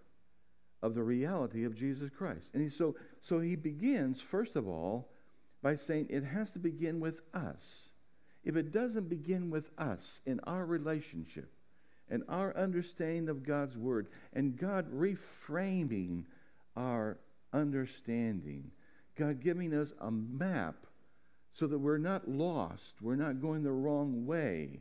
of 0.82 0.94
the 0.94 1.02
reality 1.02 1.64
of 1.64 1.76
Jesus 1.76 2.10
Christ. 2.16 2.50
And 2.52 2.62
he, 2.62 2.68
so, 2.68 2.96
so 3.22 3.40
he 3.40 3.56
begins, 3.56 4.20
first 4.20 4.56
of 4.56 4.68
all, 4.68 5.08
by 5.62 5.76
saying 5.76 6.08
it 6.10 6.24
has 6.24 6.50
to 6.52 6.58
begin 6.58 7.00
with 7.00 7.20
us. 7.32 7.88
If 8.44 8.56
it 8.56 8.72
doesn't 8.72 9.08
begin 9.08 9.50
with 9.50 9.70
us 9.78 10.20
in 10.26 10.40
our 10.40 10.66
relationship 10.66 11.48
and 12.10 12.24
our 12.28 12.54
understanding 12.56 13.28
of 13.28 13.46
God's 13.46 13.76
Word 13.76 14.08
and 14.32 14.58
God 14.58 14.92
reframing 14.92 16.24
our 16.76 17.18
understanding, 17.52 18.72
God 19.16 19.40
giving 19.40 19.72
us 19.72 19.92
a 20.00 20.10
map 20.10 20.74
so 21.52 21.66
that 21.66 21.78
we're 21.78 21.98
not 21.98 22.28
lost, 22.28 22.94
we're 23.00 23.16
not 23.16 23.40
going 23.40 23.62
the 23.62 23.72
wrong 23.72 24.26
way. 24.26 24.80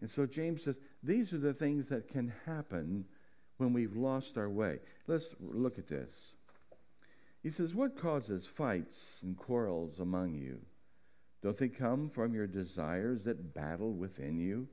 And 0.00 0.10
so 0.10 0.26
James 0.26 0.64
says 0.64 0.76
these 1.02 1.32
are 1.32 1.38
the 1.38 1.54
things 1.54 1.88
that 1.88 2.08
can 2.08 2.32
happen 2.46 3.04
when 3.56 3.72
we've 3.72 3.96
lost 3.96 4.36
our 4.36 4.48
way. 4.48 4.78
Let's 5.06 5.26
look 5.40 5.78
at 5.78 5.88
this. 5.88 6.10
He 7.42 7.50
says, 7.50 7.74
What 7.74 8.00
causes 8.00 8.46
fights 8.46 9.18
and 9.22 9.36
quarrels 9.36 9.98
among 9.98 10.34
you? 10.34 10.58
Don't 11.42 11.58
they 11.58 11.68
come 11.68 12.08
from 12.08 12.34
your 12.34 12.46
desires 12.46 13.24
that 13.24 13.54
battle 13.54 13.92
within 13.92 14.38
you? 14.38 14.68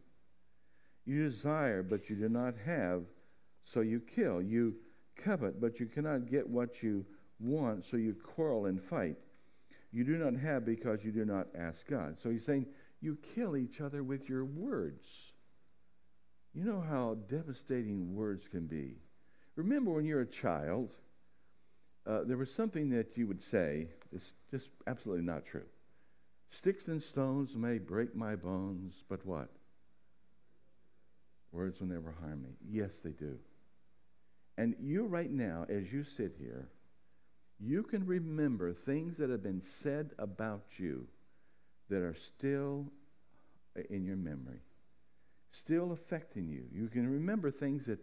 You 1.05 1.27
desire, 1.27 1.81
but 1.81 2.09
you 2.09 2.15
do 2.15 2.29
not 2.29 2.53
have, 2.65 3.03
so 3.63 3.81
you 3.81 3.99
kill. 3.99 4.41
You 4.41 4.75
covet, 5.15 5.59
but 5.59 5.79
you 5.79 5.87
cannot 5.87 6.29
get 6.29 6.47
what 6.47 6.83
you 6.83 7.05
want, 7.39 7.85
so 7.85 7.97
you 7.97 8.13
quarrel 8.13 8.67
and 8.67 8.81
fight. 8.81 9.17
You 9.91 10.03
do 10.03 10.17
not 10.17 10.39
have 10.39 10.65
because 10.65 11.03
you 11.03 11.11
do 11.11 11.25
not 11.25 11.47
ask 11.57 11.87
God. 11.87 12.17
So 12.21 12.29
he's 12.29 12.45
saying, 12.45 12.67
You 13.01 13.17
kill 13.35 13.57
each 13.57 13.81
other 13.81 14.03
with 14.03 14.29
your 14.29 14.45
words. 14.45 15.05
You 16.53 16.63
know 16.63 16.81
how 16.81 17.17
devastating 17.29 18.15
words 18.15 18.47
can 18.47 18.67
be. 18.67 18.97
Remember 19.55 19.91
when 19.91 20.05
you're 20.05 20.21
a 20.21 20.25
child, 20.25 20.91
uh, 22.07 22.21
there 22.25 22.37
was 22.37 22.51
something 22.51 22.89
that 22.89 23.17
you 23.17 23.27
would 23.27 23.43
say, 23.51 23.87
it's 24.11 24.31
just 24.51 24.69
absolutely 24.87 25.23
not 25.23 25.45
true. 25.45 25.65
Sticks 26.51 26.87
and 26.87 27.01
stones 27.01 27.55
may 27.55 27.77
break 27.77 28.15
my 28.15 28.35
bones, 28.35 28.93
but 29.07 29.23
what? 29.25 29.49
Words 31.51 31.79
will 31.79 31.87
never 31.87 32.15
harm 32.19 32.41
me. 32.41 32.49
Yes, 32.69 32.91
they 33.03 33.11
do. 33.11 33.37
And 34.57 34.75
you, 34.81 35.05
right 35.05 35.31
now, 35.31 35.65
as 35.69 35.91
you 35.91 36.03
sit 36.03 36.35
here, 36.39 36.69
you 37.59 37.83
can 37.83 38.05
remember 38.05 38.73
things 38.73 39.17
that 39.17 39.29
have 39.29 39.43
been 39.43 39.61
said 39.81 40.11
about 40.17 40.63
you 40.77 41.07
that 41.89 42.01
are 42.01 42.15
still 42.15 42.85
in 43.89 44.05
your 44.05 44.15
memory, 44.15 44.61
still 45.51 45.91
affecting 45.91 46.47
you. 46.47 46.63
You 46.73 46.87
can 46.87 47.09
remember 47.09 47.51
things 47.51 47.85
that, 47.85 47.99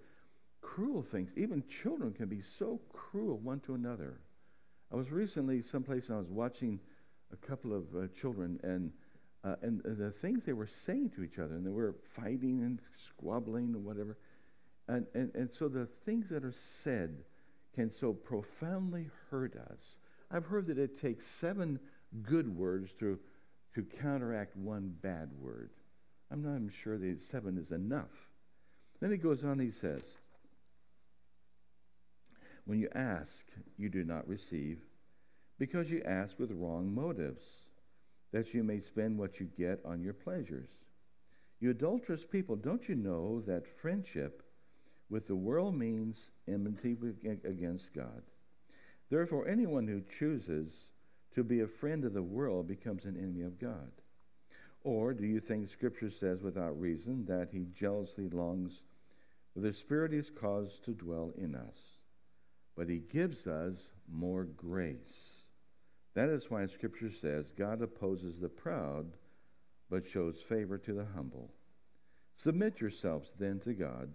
cruel 0.60 1.02
things, 1.02 1.30
even 1.36 1.62
children 1.68 2.12
can 2.12 2.26
be 2.26 2.42
so 2.58 2.80
cruel 2.92 3.38
one 3.38 3.60
to 3.60 3.74
another. 3.74 4.20
I 4.92 4.96
was 4.96 5.10
recently 5.10 5.62
someplace 5.62 6.08
and 6.08 6.16
I 6.16 6.20
was 6.20 6.30
watching 6.30 6.80
a 7.32 7.46
couple 7.46 7.74
of 7.74 7.84
uh, 7.94 8.06
children 8.20 8.58
and 8.62 8.92
uh, 9.44 9.54
and 9.62 9.80
the 9.84 10.10
things 10.10 10.42
they 10.44 10.52
were 10.52 10.68
saying 10.86 11.10
to 11.10 11.22
each 11.22 11.38
other, 11.38 11.54
and 11.54 11.64
they 11.64 11.70
were 11.70 11.94
fighting 12.16 12.62
and 12.62 12.80
squabbling 13.08 13.74
and 13.74 13.84
whatever. 13.84 14.16
And, 14.88 15.06
and, 15.14 15.32
and 15.36 15.48
so 15.52 15.68
the 15.68 15.86
things 16.04 16.28
that 16.30 16.44
are 16.44 16.54
said 16.82 17.16
can 17.76 17.90
so 17.92 18.12
profoundly 18.12 19.08
hurt 19.30 19.54
us. 19.54 19.96
I've 20.30 20.46
heard 20.46 20.66
that 20.66 20.78
it 20.78 21.00
takes 21.00 21.26
seven 21.26 21.78
good 22.22 22.48
words 22.56 22.90
to, 22.98 23.18
to 23.74 23.82
counteract 23.82 24.56
one 24.56 24.94
bad 25.02 25.30
word. 25.38 25.70
I'm 26.32 26.42
not 26.42 26.56
even 26.56 26.70
sure 26.70 26.98
that 26.98 27.20
seven 27.30 27.58
is 27.58 27.70
enough. 27.70 28.10
Then 29.00 29.10
he 29.10 29.18
goes 29.18 29.44
on, 29.44 29.58
he 29.58 29.70
says, 29.70 30.02
When 32.64 32.80
you 32.80 32.88
ask, 32.94 33.44
you 33.76 33.90
do 33.90 34.04
not 34.04 34.26
receive, 34.26 34.78
because 35.58 35.90
you 35.90 36.02
ask 36.04 36.38
with 36.38 36.50
wrong 36.52 36.92
motives, 36.92 37.44
that 38.32 38.54
you 38.54 38.64
may 38.64 38.80
spend 38.80 39.18
what 39.18 39.38
you 39.38 39.48
get 39.56 39.80
on 39.84 40.02
your 40.02 40.14
pleasures. 40.14 40.68
You 41.60 41.70
adulterous 41.70 42.24
people, 42.24 42.56
don't 42.56 42.88
you 42.88 42.94
know 42.94 43.42
that 43.46 43.66
friendship 43.80 44.42
with 45.08 45.26
the 45.26 45.36
world 45.36 45.74
means 45.74 46.16
enmity 46.48 46.96
against 47.44 47.94
God? 47.94 48.22
Therefore, 49.10 49.46
anyone 49.46 49.86
who 49.86 50.02
chooses 50.18 50.72
to 51.34 51.44
be 51.44 51.60
a 51.60 51.66
friend 51.66 52.04
of 52.04 52.14
the 52.14 52.22
world 52.22 52.66
becomes 52.66 53.04
an 53.04 53.16
enemy 53.16 53.42
of 53.42 53.60
God. 53.60 53.92
Or 54.82 55.12
do 55.12 55.26
you 55.26 55.40
think 55.40 55.68
Scripture 55.68 56.10
says 56.10 56.42
without 56.42 56.80
reason 56.80 57.24
that 57.26 57.48
he 57.52 57.66
jealously 57.74 58.28
longs 58.28 58.82
for 59.52 59.60
the 59.60 59.72
Spirit 59.72 60.12
is 60.12 60.30
caused 60.30 60.84
to 60.84 60.92
dwell 60.92 61.32
in 61.36 61.54
us, 61.54 61.76
but 62.76 62.88
he 62.88 62.98
gives 62.98 63.46
us 63.46 63.90
more 64.10 64.44
grace? 64.44 65.44
That 66.14 66.28
is 66.28 66.50
why 66.50 66.66
Scripture 66.66 67.12
says 67.12 67.52
God 67.56 67.82
opposes 67.82 68.40
the 68.40 68.48
proud, 68.48 69.12
but 69.90 70.08
shows 70.08 70.36
favor 70.48 70.78
to 70.78 70.94
the 70.94 71.06
humble. 71.14 71.50
Submit 72.36 72.80
yourselves 72.80 73.32
then 73.38 73.60
to 73.60 73.72
God. 73.72 74.14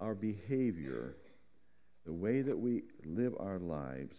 our 0.00 0.14
behavior, 0.14 1.16
the 2.06 2.12
way 2.12 2.42
that 2.42 2.58
we 2.58 2.82
live 3.04 3.34
our 3.38 3.58
lives, 3.58 4.16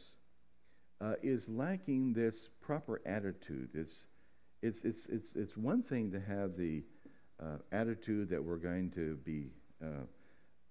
uh, 1.02 1.14
is 1.24 1.44
lacking 1.48 2.14
this 2.14 2.50
proper 2.62 3.02
attitude. 3.06 3.70
It's, 3.74 3.92
it's, 4.62 4.80
it's, 4.84 5.02
it's, 5.10 5.28
it's 5.36 5.58
one 5.58 5.82
thing 5.84 6.12
to 6.12 6.20
have 6.20 6.56
the 6.56 6.84
uh, 7.42 7.58
attitude 7.72 8.30
that 8.30 8.44
we're 8.44 8.58
going 8.58 8.92
to 8.92 9.18
be 9.26 9.50
uh, 9.84 10.06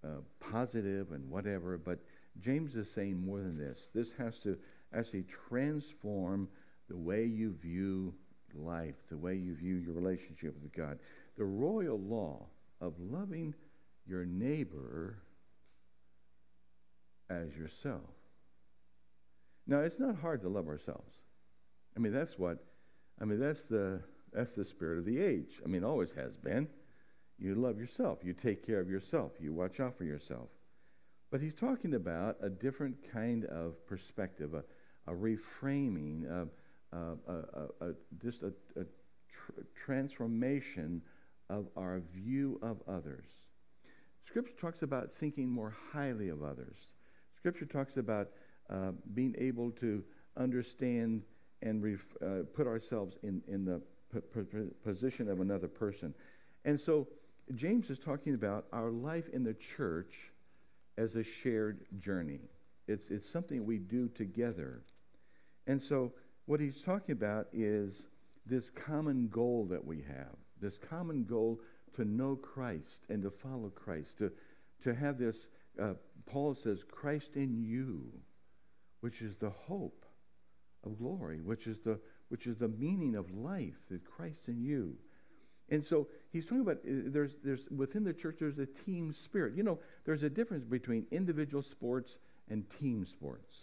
uh 0.06 0.20
positive 0.38 1.10
and 1.10 1.28
whatever, 1.28 1.76
but 1.76 1.98
James 2.40 2.74
is 2.74 2.88
saying 2.94 3.20
more 3.24 3.38
than 3.38 3.58
this. 3.58 3.78
This 3.94 4.08
has 4.18 4.38
to 4.44 4.56
actually 4.94 5.24
transform 5.48 6.48
the 6.88 6.96
way 6.96 7.24
you 7.24 7.54
view 7.60 8.14
life, 8.54 8.94
the 9.10 9.16
way 9.16 9.34
you 9.34 9.54
view 9.54 9.76
your 9.76 9.94
relationship 9.94 10.54
with 10.62 10.74
God. 10.74 10.98
The 11.36 11.44
royal 11.44 11.98
law 11.98 12.46
of 12.80 12.94
loving 12.98 13.54
your 14.06 14.24
neighbor 14.24 15.18
as 17.28 17.54
yourself. 17.56 18.00
Now, 19.66 19.80
it's 19.80 20.00
not 20.00 20.16
hard 20.16 20.42
to 20.42 20.48
love 20.48 20.68
ourselves. 20.68 21.14
I 21.96 22.00
mean, 22.00 22.12
that's 22.12 22.38
what, 22.38 22.58
I 23.20 23.24
mean, 23.24 23.38
that's 23.38 23.62
the, 23.70 24.00
that's 24.32 24.52
the 24.52 24.64
spirit 24.64 24.98
of 24.98 25.04
the 25.04 25.20
age. 25.20 25.60
I 25.64 25.68
mean, 25.68 25.84
always 25.84 26.12
has 26.12 26.36
been. 26.36 26.68
You 27.38 27.54
love 27.54 27.78
yourself. 27.78 28.18
You 28.22 28.34
take 28.34 28.66
care 28.66 28.80
of 28.80 28.90
yourself. 28.90 29.32
You 29.40 29.52
watch 29.52 29.80
out 29.80 29.96
for 29.96 30.04
yourself. 30.04 30.48
But 31.30 31.40
he's 31.40 31.54
talking 31.54 31.94
about 31.94 32.36
a 32.42 32.50
different 32.50 32.96
kind 33.12 33.44
of 33.44 33.86
perspective, 33.86 34.54
a, 34.54 34.64
a 35.10 35.14
reframing, 35.14 36.30
uh, 36.92 37.92
just 38.20 38.42
a, 38.42 38.52
a 38.78 38.84
tr- 38.84 39.62
transformation 39.84 41.02
of 41.48 41.66
our 41.76 42.00
view 42.12 42.58
of 42.62 42.82
others. 42.88 43.26
Scripture 44.30 44.54
talks 44.60 44.82
about 44.82 45.10
thinking 45.18 45.48
more 45.48 45.74
highly 45.92 46.28
of 46.28 46.44
others. 46.44 46.76
Scripture 47.36 47.64
talks 47.64 47.96
about 47.96 48.28
uh, 48.72 48.92
being 49.12 49.34
able 49.36 49.72
to 49.72 50.04
understand 50.36 51.22
and 51.62 51.82
ref- 51.82 52.16
uh, 52.24 52.44
put 52.54 52.68
ourselves 52.68 53.16
in, 53.24 53.42
in 53.48 53.64
the 53.64 53.80
p- 54.12 54.20
p- 54.32 54.68
position 54.84 55.28
of 55.28 55.40
another 55.40 55.66
person. 55.66 56.14
And 56.64 56.80
so 56.80 57.08
James 57.56 57.90
is 57.90 57.98
talking 57.98 58.34
about 58.34 58.66
our 58.72 58.90
life 58.90 59.28
in 59.32 59.42
the 59.42 59.54
church 59.54 60.30
as 60.96 61.16
a 61.16 61.24
shared 61.24 61.80
journey. 61.98 62.38
It's, 62.86 63.06
it's 63.10 63.28
something 63.28 63.64
we 63.64 63.78
do 63.78 64.06
together. 64.08 64.82
And 65.66 65.82
so 65.82 66.12
what 66.46 66.60
he's 66.60 66.82
talking 66.82 67.14
about 67.14 67.48
is 67.52 68.04
this 68.46 68.70
common 68.70 69.26
goal 69.26 69.66
that 69.70 69.84
we 69.84 70.04
have, 70.06 70.36
this 70.60 70.78
common 70.78 71.24
goal 71.24 71.60
to 71.96 72.04
know 72.04 72.36
Christ 72.36 73.00
and 73.08 73.22
to 73.22 73.30
follow 73.30 73.70
Christ, 73.74 74.18
to, 74.18 74.30
to 74.82 74.94
have 74.94 75.18
this, 75.18 75.48
uh, 75.80 75.94
Paul 76.26 76.54
says, 76.54 76.80
Christ 76.90 77.30
in 77.34 77.62
you, 77.62 78.12
which 79.00 79.22
is 79.22 79.36
the 79.36 79.50
hope 79.50 80.04
of 80.84 80.98
glory, 80.98 81.40
which 81.40 81.66
is 81.66 81.78
the, 81.84 81.98
which 82.28 82.46
is 82.46 82.56
the 82.58 82.68
meaning 82.68 83.14
of 83.14 83.30
life, 83.34 83.76
that 83.90 84.04
Christ 84.04 84.48
in 84.48 84.60
you. 84.62 84.96
And 85.70 85.84
so 85.84 86.08
he's 86.32 86.44
talking 86.44 86.60
about 86.60 86.78
uh, 86.78 87.06
there's, 87.06 87.32
there's 87.44 87.68
within 87.70 88.04
the 88.04 88.12
church 88.12 88.36
there's 88.40 88.58
a 88.58 88.66
team 88.66 89.12
spirit. 89.12 89.54
You 89.56 89.62
know, 89.62 89.78
there's 90.04 90.22
a 90.22 90.30
difference 90.30 90.64
between 90.64 91.06
individual 91.10 91.62
sports 91.62 92.18
and 92.48 92.64
team 92.80 93.06
sports. 93.06 93.54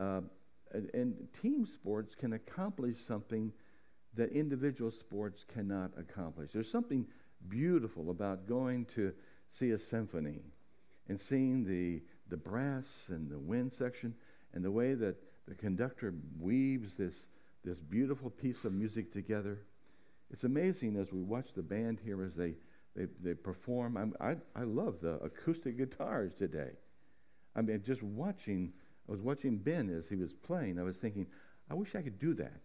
Uh, 0.00 0.22
and, 0.72 0.90
and 0.94 1.14
team 1.40 1.66
sports 1.66 2.14
can 2.14 2.32
accomplish 2.32 2.96
something 3.06 3.52
that 4.16 4.32
individual 4.32 4.90
sports 4.90 5.44
cannot 5.52 5.90
accomplish. 5.98 6.50
There's 6.52 6.70
something 6.70 7.06
beautiful 7.48 8.10
about 8.10 8.48
going 8.48 8.86
to 8.94 9.12
see 9.50 9.70
a 9.70 9.78
symphony 9.78 10.40
and 11.08 11.20
seeing 11.20 11.64
the, 11.64 12.02
the 12.30 12.36
brass 12.36 12.86
and 13.08 13.30
the 13.30 13.38
wind 13.38 13.72
section 13.76 14.14
and 14.52 14.64
the 14.64 14.70
way 14.70 14.94
that 14.94 15.16
the 15.46 15.54
conductor 15.54 16.14
weaves 16.40 16.94
this, 16.96 17.26
this 17.64 17.78
beautiful 17.78 18.30
piece 18.30 18.64
of 18.64 18.72
music 18.72 19.12
together. 19.12 19.58
It's 20.30 20.44
amazing 20.44 20.96
as 20.96 21.12
we 21.12 21.22
watch 21.22 21.48
the 21.54 21.62
band 21.62 21.98
here 22.02 22.24
as 22.24 22.34
they, 22.34 22.54
they, 22.96 23.06
they 23.22 23.34
perform. 23.34 23.96
I'm, 23.96 24.14
i 24.20 24.36
I, 24.58 24.64
love 24.64 24.96
the 25.02 25.14
acoustic 25.16 25.76
guitars 25.76 26.32
today. 26.38 26.70
I 27.54 27.60
mean, 27.60 27.82
just 27.84 28.02
watching, 28.02 28.72
I 29.08 29.12
was 29.12 29.20
watching 29.20 29.58
Ben 29.58 29.94
as 29.96 30.08
he 30.08 30.16
was 30.16 30.32
playing. 30.32 30.78
I 30.78 30.82
was 30.82 30.96
thinking, 30.96 31.26
I 31.70 31.74
wish 31.74 31.94
I 31.94 32.02
could 32.02 32.18
do 32.18 32.34
that. 32.34 32.62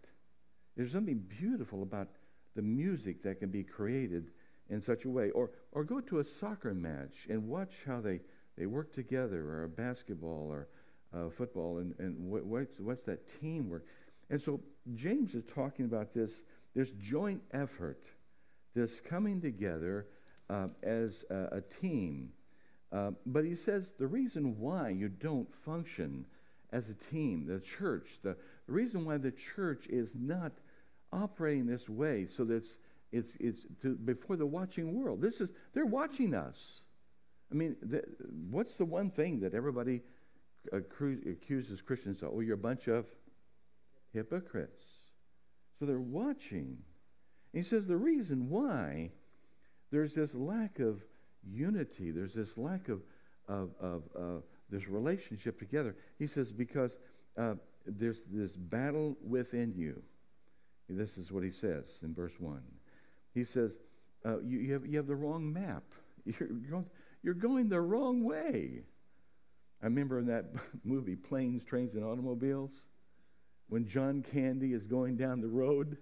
There's 0.80 0.92
something 0.92 1.22
beautiful 1.38 1.82
about 1.82 2.08
the 2.56 2.62
music 2.62 3.22
that 3.24 3.38
can 3.38 3.50
be 3.50 3.62
created 3.62 4.28
in 4.70 4.80
such 4.80 5.04
a 5.04 5.10
way. 5.10 5.28
Or, 5.32 5.50
or 5.72 5.84
go 5.84 6.00
to 6.00 6.20
a 6.20 6.24
soccer 6.24 6.72
match 6.72 7.26
and 7.28 7.46
watch 7.46 7.74
how 7.86 8.00
they, 8.00 8.20
they 8.56 8.64
work 8.64 8.94
together, 8.94 9.44
or 9.44 9.64
a 9.64 9.68
basketball 9.68 10.48
or 10.50 10.68
uh, 11.14 11.28
football, 11.36 11.80
and, 11.80 11.94
and 11.98 12.16
what, 12.30 12.46
what's, 12.46 12.80
what's 12.80 13.02
that 13.02 13.28
teamwork. 13.42 13.84
And 14.30 14.40
so 14.40 14.58
James 14.94 15.34
is 15.34 15.44
talking 15.54 15.84
about 15.84 16.14
this, 16.14 16.30
this 16.74 16.88
joint 16.98 17.42
effort, 17.52 18.06
this 18.74 19.00
coming 19.00 19.38
together 19.42 20.06
uh, 20.48 20.68
as 20.82 21.26
a, 21.28 21.58
a 21.58 21.60
team. 21.82 22.30
Uh, 22.90 23.10
but 23.26 23.44
he 23.44 23.54
says 23.54 23.90
the 23.98 24.06
reason 24.06 24.58
why 24.58 24.88
you 24.88 25.10
don't 25.10 25.54
function 25.62 26.24
as 26.72 26.88
a 26.88 26.94
team, 27.12 27.44
the 27.46 27.60
church, 27.60 28.06
the, 28.22 28.34
the 28.66 28.72
reason 28.72 29.04
why 29.04 29.18
the 29.18 29.32
church 29.32 29.84
is 29.90 30.12
not 30.14 30.52
operating 31.12 31.66
this 31.66 31.88
way 31.88 32.26
so 32.26 32.44
that 32.44 32.56
it's, 32.56 32.76
it's, 33.12 33.36
it's 33.40 33.66
to, 33.82 33.94
before 33.94 34.36
the 34.36 34.46
watching 34.46 34.94
world. 34.94 35.20
This 35.20 35.40
is, 35.40 35.50
they're 35.74 35.86
watching 35.86 36.34
us. 36.34 36.80
I 37.50 37.54
mean, 37.54 37.76
the, 37.82 38.02
what's 38.50 38.76
the 38.76 38.84
one 38.84 39.10
thing 39.10 39.40
that 39.40 39.54
everybody 39.54 40.02
accuses 40.72 41.80
Christians 41.80 42.22
of? 42.22 42.30
Oh, 42.34 42.40
you're 42.40 42.54
a 42.54 42.58
bunch 42.58 42.86
of 42.86 43.06
hypocrites. 44.12 44.82
So 45.78 45.86
they're 45.86 45.98
watching. 45.98 46.78
And 47.52 47.64
he 47.64 47.68
says 47.68 47.86
the 47.86 47.96
reason 47.96 48.48
why 48.48 49.10
there's 49.90 50.14
this 50.14 50.34
lack 50.34 50.78
of 50.78 51.02
unity, 51.50 52.10
there's 52.10 52.34
this 52.34 52.56
lack 52.56 52.88
of, 52.88 53.00
of, 53.48 53.70
of 53.80 54.42
this 54.70 54.88
relationship 54.88 55.58
together. 55.58 55.96
He 56.18 56.26
says 56.26 56.52
because 56.52 56.96
uh, 57.36 57.54
there's 57.86 58.20
this 58.30 58.52
battle 58.56 59.16
within 59.26 59.74
you. 59.76 60.02
This 60.96 61.16
is 61.16 61.30
what 61.30 61.44
he 61.44 61.50
says 61.50 61.86
in 62.02 62.14
verse 62.14 62.32
1. 62.38 62.60
He 63.34 63.44
says, 63.44 63.72
uh, 64.26 64.40
you, 64.40 64.58
you, 64.58 64.72
have, 64.72 64.86
you 64.86 64.96
have 64.96 65.06
the 65.06 65.14
wrong 65.14 65.52
map. 65.52 65.84
You're, 66.24 66.48
going, 66.70 66.84
you're 67.22 67.34
going 67.34 67.70
the 67.70 67.80
wrong 67.80 68.22
way. 68.24 68.82
I 69.82 69.86
remember 69.86 70.18
in 70.18 70.26
that 70.26 70.52
movie, 70.84 71.16
Planes, 71.16 71.64
Trains, 71.64 71.94
and 71.94 72.04
Automobiles, 72.04 72.72
when 73.68 73.86
John 73.86 74.22
Candy 74.22 74.74
is 74.74 74.84
going 74.84 75.16
down 75.16 75.40
the 75.40 75.48
road 75.48 75.96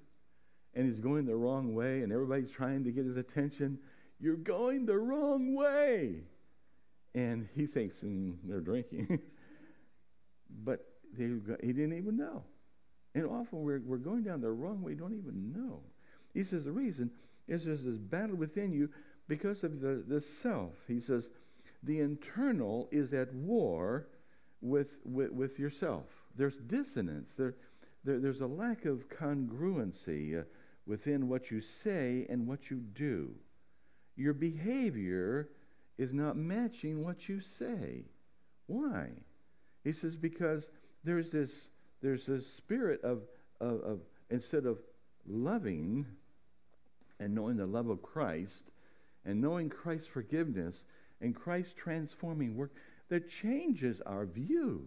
and 0.74 0.86
he's 0.86 1.00
going 1.00 1.26
the 1.26 1.36
wrong 1.36 1.74
way 1.74 2.02
and 2.02 2.12
everybody's 2.12 2.50
trying 2.50 2.84
to 2.84 2.90
get 2.90 3.04
his 3.04 3.16
attention. 3.16 3.78
You're 4.20 4.36
going 4.36 4.86
the 4.86 4.98
wrong 4.98 5.54
way. 5.54 6.22
And 7.14 7.48
he 7.54 7.66
thinks 7.66 7.96
mm, 8.04 8.36
they're 8.44 8.60
drinking. 8.60 9.20
but 10.64 10.84
they, 11.16 11.30
he 11.60 11.72
didn't 11.72 11.96
even 11.96 12.16
know. 12.16 12.42
And 13.14 13.26
often 13.26 13.62
we're, 13.62 13.80
we're 13.84 13.96
going 13.96 14.22
down 14.22 14.40
the 14.40 14.50
wrong 14.50 14.82
way, 14.82 14.94
don't 14.94 15.16
even 15.16 15.52
know. 15.54 15.80
He 16.34 16.44
says 16.44 16.64
the 16.64 16.72
reason 16.72 17.10
is 17.48 17.64
there's 17.64 17.82
this 17.82 17.98
battle 17.98 18.36
within 18.36 18.72
you 18.72 18.90
because 19.26 19.64
of 19.64 19.80
the, 19.80 20.02
the 20.06 20.20
self. 20.42 20.72
He 20.86 21.00
says 21.00 21.24
the 21.82 22.00
internal 22.00 22.88
is 22.90 23.12
at 23.12 23.32
war 23.34 24.06
with, 24.60 24.88
with, 25.04 25.30
with 25.32 25.58
yourself. 25.58 26.04
There's 26.36 26.56
dissonance. 26.56 27.32
There, 27.36 27.54
there, 28.04 28.18
there's 28.18 28.40
a 28.40 28.46
lack 28.46 28.84
of 28.84 29.08
congruency 29.08 30.40
uh, 30.40 30.44
within 30.86 31.28
what 31.28 31.50
you 31.50 31.60
say 31.60 32.26
and 32.28 32.46
what 32.46 32.70
you 32.70 32.76
do. 32.76 33.34
Your 34.16 34.32
behavior 34.32 35.48
is 35.96 36.12
not 36.12 36.36
matching 36.36 37.04
what 37.04 37.28
you 37.28 37.40
say. 37.40 38.04
Why? 38.66 39.10
He 39.84 39.92
says, 39.92 40.16
because 40.16 40.70
there's 41.04 41.30
this, 41.30 41.68
there's 42.02 42.26
this 42.26 42.46
spirit 42.46 43.02
of, 43.02 43.22
of, 43.60 43.80
of 43.80 44.00
instead 44.30 44.66
of 44.66 44.78
loving 45.26 46.06
and 47.20 47.34
knowing 47.34 47.56
the 47.56 47.66
love 47.66 47.88
of 47.88 48.02
Christ 48.02 48.64
and 49.24 49.40
knowing 49.40 49.68
Christ's 49.68 50.06
forgiveness 50.06 50.84
and 51.20 51.34
Christ's 51.34 51.74
transforming 51.74 52.56
work 52.56 52.72
that 53.08 53.28
changes 53.28 54.00
our 54.06 54.26
view. 54.26 54.86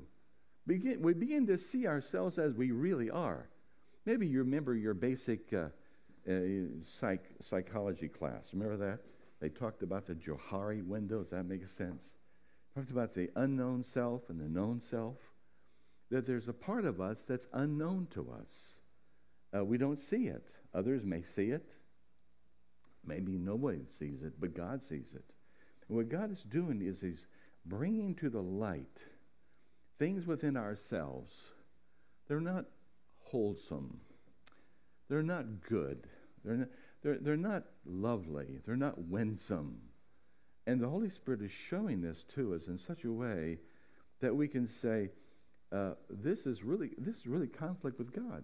Begin, 0.67 1.02
we 1.02 1.13
begin 1.13 1.47
to 1.47 1.58
see 1.58 1.88
ourselves 1.88 2.38
as 2.38 2.54
we 2.54 2.71
really 2.71 3.10
are. 3.10 3.50
Maybe 4.06 4.28
you 4.28 4.39
remember 4.39 4.76
your 4.76 4.93
basic 4.93 5.52
uh, 5.54 5.65
uh, 6.30 6.39
psych, 7.00 7.24
psychology 7.41 8.08
class. 8.08 8.43
Remember 8.54 8.78
that? 8.78 9.00
They 9.39 9.50
talked 9.50 9.82
about 9.82 10.06
the 10.06 10.13
Johari 10.13 10.86
window. 10.86 11.21
Does 11.21 11.32
that 11.32 11.45
make 11.45 11.67
sense? 11.69 12.04
Talked 12.76 12.91
about 12.91 13.13
the 13.13 13.30
unknown 13.36 13.84
self 13.84 14.21
and 14.30 14.39
the 14.39 14.47
known 14.47 14.82
self. 14.89 15.17
That 16.12 16.28
there's 16.28 16.47
a 16.47 16.54
part 16.54 16.86
of 16.86 17.02
us 17.02 17.17
that's 17.28 17.47
unknown 17.54 18.08
to 18.13 18.30
us. 18.32 19.58
Uh, 19.58 19.65
we 19.65 19.78
don't 19.78 20.00
see 20.00 20.28
it. 20.28 20.47
Others 20.74 21.04
may 21.04 21.24
see 21.24 21.50
it. 21.50 21.65
Maybe 23.06 23.38
nobody 23.38 23.86
sees 23.97 24.21
it, 24.21 24.34
but 24.39 24.56
God 24.56 24.82
sees 24.88 25.08
it. 25.15 25.26
And 25.88 25.97
what 25.97 26.10
God 26.10 26.32
is 26.32 26.43
doing 26.43 26.82
is 26.82 27.02
He's 27.02 27.26
bringing 27.65 28.15
to 28.15 28.30
the 28.30 28.41
light 28.41 29.00
things 30.00 30.26
within 30.26 30.58
ourselves. 30.58 31.34
They're 32.28 32.39
not 32.39 32.65
wholesome. 33.19 34.00
They're 35.10 35.24
not 35.24 35.62
good. 35.67 36.08
They're 36.43 36.58
not, 36.58 36.67
they're, 37.04 37.17
they're 37.19 37.38
not 37.38 37.63
lovely. 37.86 38.60
They're 38.65 38.76
not 38.76 38.97
winsome. 38.97 39.78
And 40.67 40.80
the 40.80 40.89
Holy 40.89 41.10
Spirit 41.10 41.41
is 41.41 41.52
showing 41.52 42.02
this 42.02 42.24
to 42.36 42.54
us 42.54 42.67
in 42.67 42.78
such 42.78 43.04
a 43.04 43.12
way 43.12 43.58
that 44.21 44.36
we 44.36 44.47
can 44.47 44.67
say, 44.67 45.10
uh, 45.72 45.92
this 46.10 46.46
is 46.46 46.64
really 46.64 46.92
this 46.98 47.16
is 47.16 47.28
really 47.28 47.48
conflict 47.48 47.98
with 47.98 48.14
God. 48.14 48.44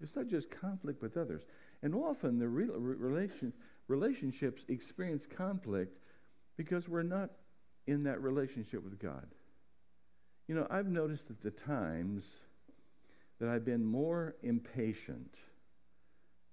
It's 0.00 0.14
not 0.14 0.28
just 0.28 0.48
conflict 0.50 1.02
with 1.02 1.16
others. 1.16 1.42
And 1.82 1.94
often 1.94 2.38
the 2.38 2.48
real 2.48 2.74
relation, 2.78 3.52
relationships 3.88 4.62
experience 4.68 5.26
conflict 5.26 5.98
because 6.56 6.88
we're 6.88 7.02
not 7.02 7.30
in 7.86 8.04
that 8.04 8.22
relationship 8.22 8.84
with 8.84 8.98
God. 9.00 9.26
You 10.46 10.54
know, 10.54 10.66
I've 10.70 10.86
noticed 10.86 11.30
at 11.30 11.42
the 11.42 11.50
times 11.50 12.24
that 13.40 13.48
I've 13.48 13.64
been 13.64 13.84
more 13.84 14.36
impatient 14.42 15.34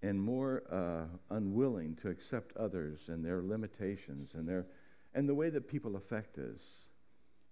and 0.02 0.20
more 0.20 0.64
uh, 0.72 1.36
unwilling 1.36 1.98
to 2.02 2.10
accept 2.10 2.56
others 2.58 3.00
and 3.08 3.24
their 3.24 3.42
limitations 3.42 4.32
and 4.34 4.48
their 4.48 4.66
and 5.14 5.30
the 5.30 5.34
way 5.34 5.50
that 5.50 5.68
people 5.68 5.96
affect 5.96 6.38
us. 6.38 6.60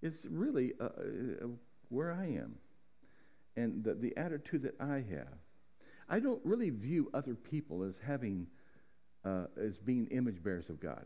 It's 0.01 0.25
really 0.29 0.73
uh, 0.81 0.85
uh, 0.85 1.47
where 1.93 2.11
I 2.11 2.25
am. 2.25 2.55
and 3.55 3.83
the, 3.83 3.93
the 3.93 4.15
attitude 4.17 4.63
that 4.63 4.75
I 4.79 5.03
have. 5.11 5.37
I 6.09 6.19
don't 6.19 6.41
really 6.43 6.69
view 6.69 7.09
other 7.13 7.35
people 7.35 7.83
as 7.83 7.95
having, 8.05 8.47
uh, 9.23 9.45
as 9.61 9.77
being 9.77 10.07
image 10.07 10.43
bearers 10.43 10.69
of 10.69 10.79
God. 10.79 11.05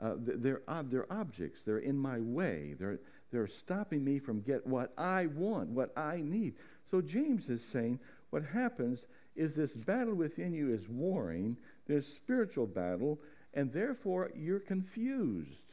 Uh, 0.00 0.14
they're, 0.18 0.60
they're 0.90 1.12
objects. 1.12 1.60
They're 1.64 1.78
in 1.78 1.96
my 1.96 2.18
way. 2.20 2.74
They're, 2.78 2.98
they're 3.30 3.48
stopping 3.48 4.04
me 4.04 4.18
from 4.18 4.42
get 4.42 4.66
what 4.66 4.92
I 4.98 5.26
want, 5.26 5.70
what 5.70 5.96
I 5.96 6.20
need. 6.22 6.54
So 6.90 7.00
James 7.00 7.48
is 7.48 7.62
saying 7.64 8.00
what 8.30 8.44
happens 8.44 9.06
is 9.36 9.54
this 9.54 9.72
battle 9.72 10.14
within 10.14 10.52
you 10.52 10.72
is 10.74 10.88
warring. 10.88 11.56
There's 11.86 12.06
spiritual 12.06 12.66
battle, 12.66 13.20
and 13.54 13.72
therefore 13.72 14.30
you're 14.36 14.60
confused. 14.60 15.63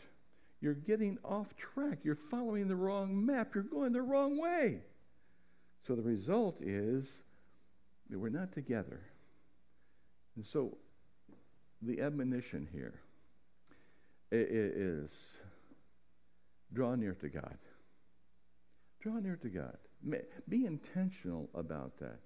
You're 0.61 0.75
getting 0.75 1.17
off 1.25 1.47
track. 1.57 1.99
You're 2.03 2.19
following 2.29 2.67
the 2.67 2.75
wrong 2.75 3.25
map. 3.25 3.55
You're 3.55 3.63
going 3.63 3.93
the 3.93 4.01
wrong 4.01 4.39
way. 4.39 4.81
So 5.87 5.95
the 5.95 6.03
result 6.03 6.61
is 6.61 7.09
that 8.09 8.19
we're 8.19 8.29
not 8.29 8.53
together. 8.53 9.01
And 10.35 10.45
so 10.45 10.77
the 11.81 12.01
admonition 12.01 12.67
here 12.71 13.01
is 14.31 15.11
draw 16.73 16.93
near 16.95 17.15
to 17.15 17.27
God. 17.27 17.57
Draw 19.01 19.19
near 19.19 19.37
to 19.37 19.49
God. 19.49 19.77
Be 20.47 20.65
intentional 20.65 21.49
about 21.55 21.97
that. 21.99 22.19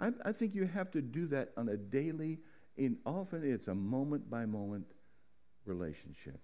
I, 0.00 0.10
I 0.24 0.32
think 0.32 0.54
you 0.54 0.66
have 0.66 0.90
to 0.92 1.02
do 1.02 1.26
that 1.28 1.50
on 1.56 1.68
a 1.68 1.76
daily, 1.76 2.38
in 2.76 2.96
often 3.04 3.42
it's 3.44 3.68
a 3.68 3.74
moment 3.74 4.30
by 4.30 4.46
moment 4.46 4.86
relationship. 5.66 6.40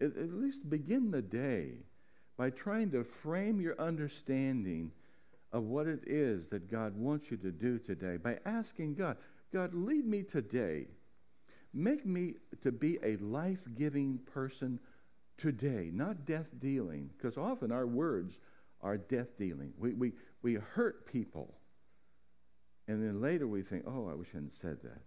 At, 0.00 0.16
at 0.16 0.32
least 0.32 0.68
begin 0.68 1.10
the 1.10 1.22
day 1.22 1.72
by 2.36 2.50
trying 2.50 2.90
to 2.90 3.04
frame 3.04 3.60
your 3.60 3.80
understanding 3.80 4.90
of 5.52 5.64
what 5.64 5.86
it 5.86 6.00
is 6.06 6.46
that 6.48 6.70
God 6.70 6.96
wants 6.96 7.30
you 7.30 7.36
to 7.38 7.52
do 7.52 7.78
today 7.78 8.16
by 8.16 8.38
asking 8.44 8.94
God, 8.94 9.16
God, 9.52 9.72
lead 9.72 10.04
me 10.04 10.24
today. 10.24 10.88
Make 11.72 12.04
me 12.04 12.34
to 12.62 12.72
be 12.72 12.98
a 13.04 13.16
life 13.18 13.60
giving 13.76 14.18
person 14.32 14.80
today, 15.38 15.90
not 15.92 16.26
death 16.26 16.48
dealing, 16.58 17.10
because 17.16 17.36
often 17.36 17.70
our 17.70 17.86
words 17.86 18.38
are 18.80 18.96
death 18.96 19.38
dealing. 19.38 19.72
We, 19.78 19.92
we, 19.94 20.12
we 20.42 20.54
hurt 20.54 21.06
people. 21.06 21.54
And 22.88 23.02
then 23.02 23.20
later 23.20 23.46
we 23.46 23.62
think, 23.62 23.84
oh, 23.86 24.08
I 24.08 24.14
wish 24.14 24.28
I 24.32 24.38
hadn't 24.38 24.56
said 24.56 24.78
that. 24.82 25.00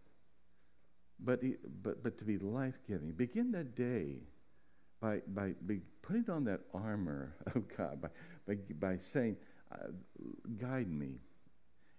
But, 1.20 1.42
but, 1.84 2.04
but 2.04 2.18
to 2.20 2.26
be 2.26 2.38
life 2.38 2.78
giving, 2.88 3.12
begin 3.12 3.52
that 3.52 3.76
day 3.76 4.20
by, 5.02 5.20
by, 5.28 5.54
by 5.62 5.78
putting 6.02 6.30
on 6.30 6.44
that 6.46 6.62
armor 6.74 7.36
of 7.56 7.64
God, 7.76 8.02
by, 8.02 8.10
by, 8.48 8.56
by 8.80 8.98
saying, 8.98 9.38
uh, 9.72 9.88
guide 10.60 10.90
me. 10.90 11.20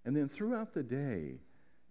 And 0.05 0.17
then 0.17 0.29
throughout 0.29 0.73
the 0.73 0.83
day, 0.83 1.35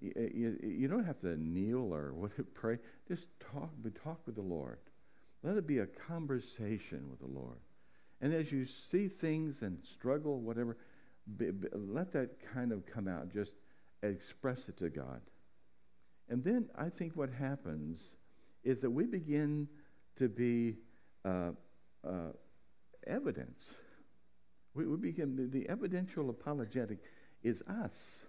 you, 0.02 0.12
you, 0.34 0.58
you, 0.64 0.88
don't 0.88 1.06
have 1.06 1.20
to 1.22 1.38
kneel 1.38 1.94
or 1.94 2.14
what 2.16 2.32
pray. 2.54 2.78
Just 3.08 3.28
talk, 3.40 3.70
talk 4.04 4.20
with 4.26 4.36
the 4.36 4.42
Lord. 4.42 4.80
Let 5.44 5.58
it 5.58 5.68
be 5.68 5.80
a 5.80 5.86
conversation 5.86 7.10
with 7.10 7.20
the 7.20 7.40
Lord. 7.40 7.58
And 8.22 8.34
as 8.34 8.52
you 8.52 8.66
see 8.66 9.08
things 9.08 9.62
and 9.62 9.78
struggle, 9.94 10.40
whatever, 10.40 10.78
be, 11.38 11.52
be, 11.52 11.68
let 11.74 12.12
that 12.14 12.38
kind 12.54 12.72
of 12.72 12.86
come 12.86 13.08
out. 13.08 13.32
Just 13.32 13.54
express 14.02 14.60
it 14.68 14.78
to 14.78 14.90
God. 14.90 15.22
And 16.30 16.44
then 16.44 16.68
I 16.78 16.90
think 16.90 17.16
what 17.16 17.30
happens 17.30 18.02
is 18.64 18.80
that 18.80 18.90
we 18.90 19.06
begin 19.06 19.68
to 20.18 20.28
be 20.28 20.76
uh, 21.28 21.52
uh, 22.08 22.32
evidence 23.06 23.74
we, 24.78 24.86
we 24.86 24.96
begin, 24.96 25.36
the, 25.36 25.46
the 25.60 25.68
evidential 25.68 26.30
apologetic 26.30 27.00
is 27.44 27.64
us. 27.64 28.20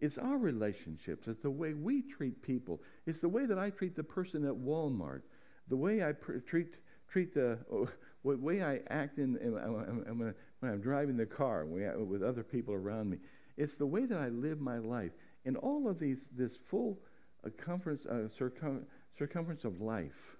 It's 0.00 0.16
our 0.16 0.38
relationships. 0.38 1.26
It's 1.26 1.42
the 1.42 1.50
way 1.50 1.74
we 1.74 2.02
treat 2.02 2.40
people. 2.40 2.80
It's 3.06 3.18
the 3.18 3.28
way 3.28 3.44
that 3.46 3.58
I 3.58 3.70
treat 3.70 3.96
the 3.96 4.04
person 4.04 4.46
at 4.46 4.54
Walmart. 4.54 5.22
The 5.68 5.76
way 5.76 6.04
I 6.04 6.12
pr- 6.12 6.38
treat 6.38 6.68
treat 7.10 7.34
the 7.34 7.58
oh, 7.72 7.88
way 8.22 8.62
I 8.62 8.80
act 8.90 9.18
in, 9.18 9.36
in, 9.38 9.56
in, 9.56 10.34
when 10.60 10.72
I'm 10.72 10.80
driving 10.80 11.16
the 11.16 11.26
car 11.26 11.64
with 11.64 12.22
other 12.22 12.44
people 12.44 12.74
around 12.74 13.10
me. 13.10 13.18
It's 13.56 13.74
the 13.74 13.86
way 13.86 14.04
that 14.04 14.18
I 14.18 14.28
live 14.28 14.60
my 14.60 14.78
life. 14.78 15.10
In 15.44 15.56
all 15.56 15.88
of 15.88 15.98
these, 15.98 16.28
this 16.36 16.58
full 16.70 17.00
uh, 17.44 17.48
uh, 17.48 18.28
circum, 18.36 18.86
circumference 19.18 19.64
of 19.64 19.80
life, 19.80 20.36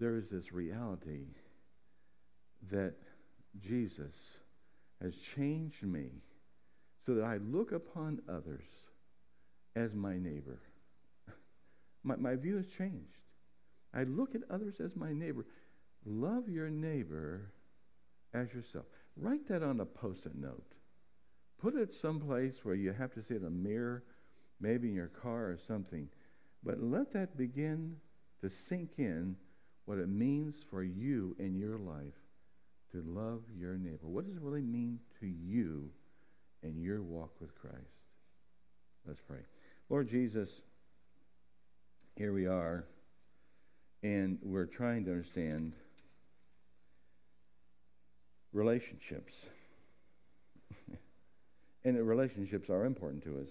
there 0.00 0.16
is 0.16 0.30
this 0.30 0.50
reality 0.50 1.26
that 2.72 2.94
Jesus 3.60 4.14
has 5.02 5.14
changed 5.36 5.82
me 5.82 6.22
so 7.04 7.14
that 7.14 7.24
I 7.24 7.36
look 7.36 7.72
upon 7.72 8.20
others 8.28 8.64
as 9.76 9.94
my 9.94 10.16
neighbor. 10.18 10.60
My, 12.02 12.16
my 12.16 12.34
view 12.34 12.56
has 12.56 12.66
changed. 12.66 13.18
I 13.92 14.04
look 14.04 14.34
at 14.34 14.40
others 14.50 14.76
as 14.82 14.96
my 14.96 15.12
neighbor. 15.12 15.44
Love 16.06 16.48
your 16.48 16.70
neighbor 16.70 17.52
as 18.32 18.54
yourself. 18.54 18.86
Write 19.16 19.46
that 19.48 19.62
on 19.62 19.80
a 19.80 19.84
post 19.84 20.24
it 20.24 20.34
note. 20.34 20.72
Put 21.60 21.74
it 21.74 21.94
someplace 21.94 22.60
where 22.62 22.74
you 22.74 22.92
have 22.92 23.12
to 23.14 23.22
see 23.22 23.34
it 23.34 23.42
in 23.42 23.46
a 23.46 23.50
mirror, 23.50 24.04
maybe 24.60 24.88
in 24.88 24.94
your 24.94 25.08
car 25.08 25.50
or 25.50 25.58
something. 25.66 26.08
But 26.62 26.82
let 26.82 27.12
that 27.12 27.36
begin 27.36 27.96
to 28.40 28.48
sink 28.48 28.92
in 28.96 29.36
what 29.90 29.98
it 29.98 30.08
means 30.08 30.54
for 30.70 30.84
you 30.84 31.34
in 31.40 31.58
your 31.58 31.76
life 31.76 32.14
to 32.92 33.02
love 33.04 33.40
your 33.58 33.74
neighbor? 33.74 34.06
What 34.06 34.24
does 34.24 34.36
it 34.36 34.40
really 34.40 34.62
mean 34.62 35.00
to 35.18 35.26
you 35.26 35.90
in 36.62 36.80
your 36.80 37.02
walk 37.02 37.32
with 37.40 37.52
Christ? 37.56 37.74
Let's 39.04 39.18
pray. 39.26 39.40
Lord 39.88 40.08
Jesus, 40.08 40.48
here 42.14 42.32
we 42.32 42.46
are, 42.46 42.84
and 44.04 44.38
we're 44.44 44.66
trying 44.66 45.06
to 45.06 45.10
understand 45.10 45.72
relationships. 48.52 49.32
and 51.84 52.06
relationships 52.06 52.70
are 52.70 52.84
important 52.84 53.24
to 53.24 53.40
us. 53.40 53.50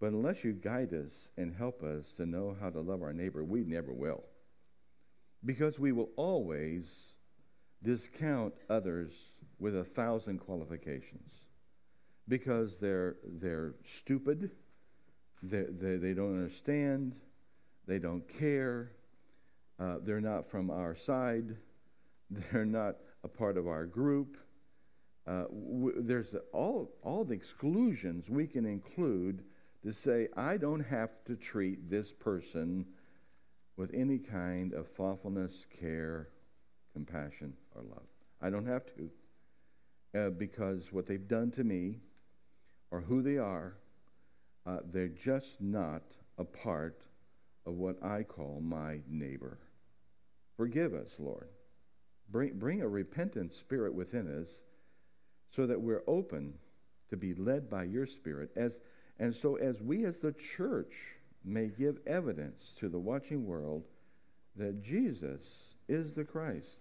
But 0.00 0.12
unless 0.12 0.44
you 0.44 0.52
guide 0.52 0.94
us 0.94 1.10
and 1.36 1.52
help 1.52 1.82
us 1.82 2.04
to 2.18 2.24
know 2.24 2.56
how 2.60 2.70
to 2.70 2.80
love 2.80 3.02
our 3.02 3.12
neighbor, 3.12 3.42
we 3.42 3.64
never 3.64 3.92
will. 3.92 4.22
Because 5.44 5.78
we 5.78 5.92
will 5.92 6.10
always 6.16 6.84
discount 7.82 8.54
others 8.68 9.12
with 9.58 9.76
a 9.76 9.84
thousand 9.84 10.38
qualifications 10.38 11.32
because 12.28 12.76
they're, 12.78 13.16
they're 13.40 13.74
stupid, 13.98 14.50
they, 15.42 15.64
they, 15.68 15.96
they 15.96 16.12
don't 16.12 16.36
understand, 16.36 17.14
they 17.86 17.98
don't 17.98 18.28
care, 18.28 18.92
uh, 19.80 19.96
they're 20.02 20.20
not 20.20 20.50
from 20.50 20.70
our 20.70 20.96
side, 20.96 21.56
they're 22.30 22.66
not 22.66 22.96
a 23.24 23.28
part 23.28 23.56
of 23.56 23.66
our 23.66 23.86
group. 23.86 24.36
Uh, 25.26 25.44
w- 25.44 26.02
there's 26.02 26.34
all, 26.52 26.90
all 27.02 27.24
the 27.24 27.34
exclusions 27.34 28.28
we 28.28 28.46
can 28.46 28.66
include 28.66 29.42
to 29.84 29.92
say, 29.92 30.28
I 30.36 30.56
don't 30.56 30.84
have 30.84 31.10
to 31.26 31.36
treat 31.36 31.90
this 31.90 32.12
person 32.12 32.84
with 33.78 33.94
any 33.94 34.18
kind 34.18 34.74
of 34.74 34.88
thoughtfulness, 34.88 35.64
care, 35.80 36.28
compassion, 36.92 37.54
or 37.74 37.82
love. 37.82 38.02
I 38.42 38.50
don't 38.50 38.66
have 38.66 38.82
to 38.96 39.10
uh, 40.18 40.30
because 40.30 40.92
what 40.92 41.06
they've 41.06 41.28
done 41.28 41.50
to 41.52 41.64
me 41.64 42.00
or 42.90 43.00
who 43.00 43.22
they 43.22 43.38
are, 43.38 43.74
uh, 44.66 44.78
they're 44.92 45.08
just 45.08 45.60
not 45.60 46.02
a 46.38 46.44
part 46.44 47.00
of 47.66 47.74
what 47.74 48.02
I 48.02 48.24
call 48.24 48.60
my 48.60 48.98
neighbor. 49.08 49.58
Forgive 50.56 50.92
us, 50.94 51.10
Lord. 51.18 51.48
Bring, 52.30 52.58
bring 52.58 52.82
a 52.82 52.88
repentant 52.88 53.54
spirit 53.54 53.94
within 53.94 54.42
us 54.42 54.48
so 55.54 55.66
that 55.66 55.80
we're 55.80 56.02
open 56.08 56.54
to 57.10 57.16
be 57.16 57.34
led 57.34 57.70
by 57.70 57.84
your 57.84 58.06
spirit 58.06 58.50
as 58.56 58.78
and 59.20 59.34
so 59.34 59.56
as 59.56 59.80
we 59.80 60.04
as 60.04 60.18
the 60.18 60.32
church 60.32 60.94
may 61.44 61.66
give 61.66 61.98
evidence 62.06 62.72
to 62.78 62.88
the 62.88 62.98
watching 62.98 63.46
world 63.46 63.84
that 64.56 64.82
Jesus 64.82 65.42
is 65.88 66.14
the 66.14 66.24
Christ 66.24 66.80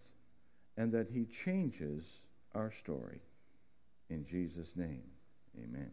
and 0.78 0.91
that 0.91 1.10
he 1.10 1.26
changes 1.26 2.04
our 2.54 2.72
story. 2.72 3.22
In 4.10 4.26
Jesus' 4.26 4.76
name, 4.76 5.04
amen. 5.58 5.91